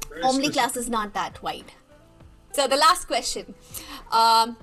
Very 0.08 0.22
omni 0.22 0.46
specific. 0.46 0.52
class 0.52 0.76
is 0.76 0.88
not 0.88 1.14
that 1.14 1.42
wide 1.42 1.72
so 2.52 2.66
the 2.66 2.76
last 2.76 3.06
question 3.06 3.54
um, 4.10 4.56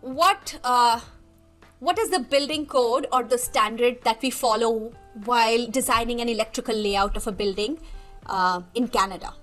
what 0.00 0.58
uh, 0.64 1.00
what 1.80 1.98
is 1.98 2.10
the 2.10 2.20
building 2.20 2.66
code 2.66 3.06
or 3.12 3.22
the 3.24 3.38
standard 3.38 4.02
that 4.02 4.20
we 4.22 4.30
follow 4.30 4.92
while 5.24 5.66
designing 5.66 6.20
an 6.20 6.28
electrical 6.28 6.74
layout 6.74 7.16
of 7.16 7.26
a 7.26 7.32
building 7.32 7.78
uh, 8.26 8.60
in 8.74 8.88
canada 8.88 9.34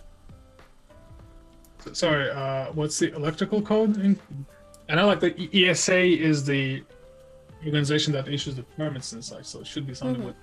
Sorry, 1.93 2.29
uh, 2.29 2.71
what's 2.73 2.99
the 2.99 3.13
electrical 3.15 3.61
code? 3.61 3.97
In, 3.97 4.19
I 4.89 4.95
know 4.95 5.07
like 5.07 5.19
the 5.19 5.49
ESA 5.53 5.99
is 5.99 6.45
the 6.45 6.83
organization 7.65 8.13
that 8.13 8.27
issues 8.27 8.55
the 8.55 8.63
permits 8.63 9.11
and 9.13 9.23
such, 9.23 9.45
so 9.45 9.59
it 9.59 9.67
should 9.67 9.85
be 9.85 9.93
something 9.93 10.17
Mm-hmm. 10.17 10.27
with. 10.27 10.35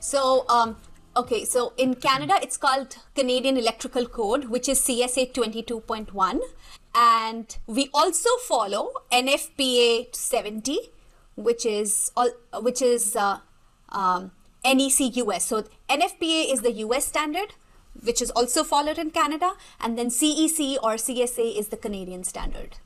So, 0.00 0.46
um, 0.48 0.76
okay, 1.16 1.44
so 1.44 1.72
in 1.76 1.94
Canada, 1.94 2.34
it's 2.42 2.56
called 2.56 2.96
Canadian 3.14 3.56
Electrical 3.56 4.06
Code, 4.06 4.46
which 4.46 4.68
is 4.68 4.80
CSA 4.80 5.32
22.1. 5.32 6.40
And 6.94 7.56
we 7.66 7.90
also 7.92 8.30
follow 8.46 8.92
NFPA 9.10 10.14
70, 10.14 10.78
which 11.36 11.66
is 11.66 12.12
all, 12.16 12.30
which 12.60 12.80
is 12.80 13.16
uh, 13.16 13.38
um, 13.90 14.30
NEC 14.64 15.16
US. 15.16 15.46
So 15.46 15.64
NFPA 15.88 16.52
is 16.52 16.60
the 16.62 16.72
US 16.72 17.06
standard, 17.06 17.54
which 18.02 18.22
is 18.22 18.30
also 18.30 18.64
followed 18.64 18.98
in 18.98 19.10
Canada, 19.10 19.52
and 19.80 19.98
then 19.98 20.08
CEC 20.08 20.76
or 20.82 20.94
CSA 20.94 21.58
is 21.58 21.68
the 21.68 21.76
Canadian 21.76 22.24
standard. 22.24 22.76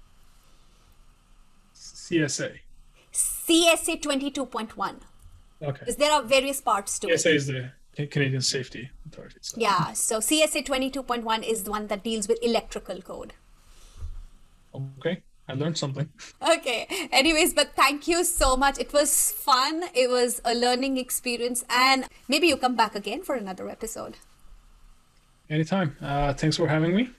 CSA. 2.09 2.59
CSA 3.13 4.01
22.1, 4.01 5.01
Okay. 5.63 5.79
because 5.81 5.97
there 5.97 6.13
are 6.13 6.23
various 6.23 6.61
parts 6.61 6.99
to 7.01 7.09
it. 7.09 7.15
CSA 7.15 7.35
is 7.35 7.47
the 7.47 8.07
Canadian 8.07 8.41
Safety 8.43 8.91
Authority. 9.07 9.39
So. 9.41 9.57
Yeah, 9.61 9.93
so 9.93 10.19
CSA 10.19 10.65
22.1 10.65 11.43
is 11.43 11.65
the 11.65 11.71
one 11.71 11.87
that 11.89 12.05
deals 12.05 12.29
with 12.29 12.39
electrical 12.43 13.01
code. 13.03 13.33
Okay, 14.75 15.23
I 15.49 15.55
learned 15.55 15.79
something. 15.79 16.09
Okay, 16.57 16.87
anyways, 17.13 17.55
but 17.55 17.75
thank 17.75 18.07
you 18.07 18.23
so 18.25 18.57
much. 18.57 18.79
It 18.79 18.93
was 18.93 19.33
fun, 19.33 19.85
it 19.95 20.09
was 20.11 20.41
a 20.45 20.55
learning 20.55 20.99
experience, 20.99 21.65
and 21.69 22.07
maybe 22.29 22.47
you 22.47 22.57
come 22.57 22.77
back 22.77 22.95
again 22.95 23.23
for 23.23 23.35
another 23.35 23.69
episode. 23.69 24.17
Anytime. 25.51 25.97
Uh, 26.01 26.35
thanks 26.35 26.57
for 26.59 26.69
having 26.69 26.95
me. 26.95 27.11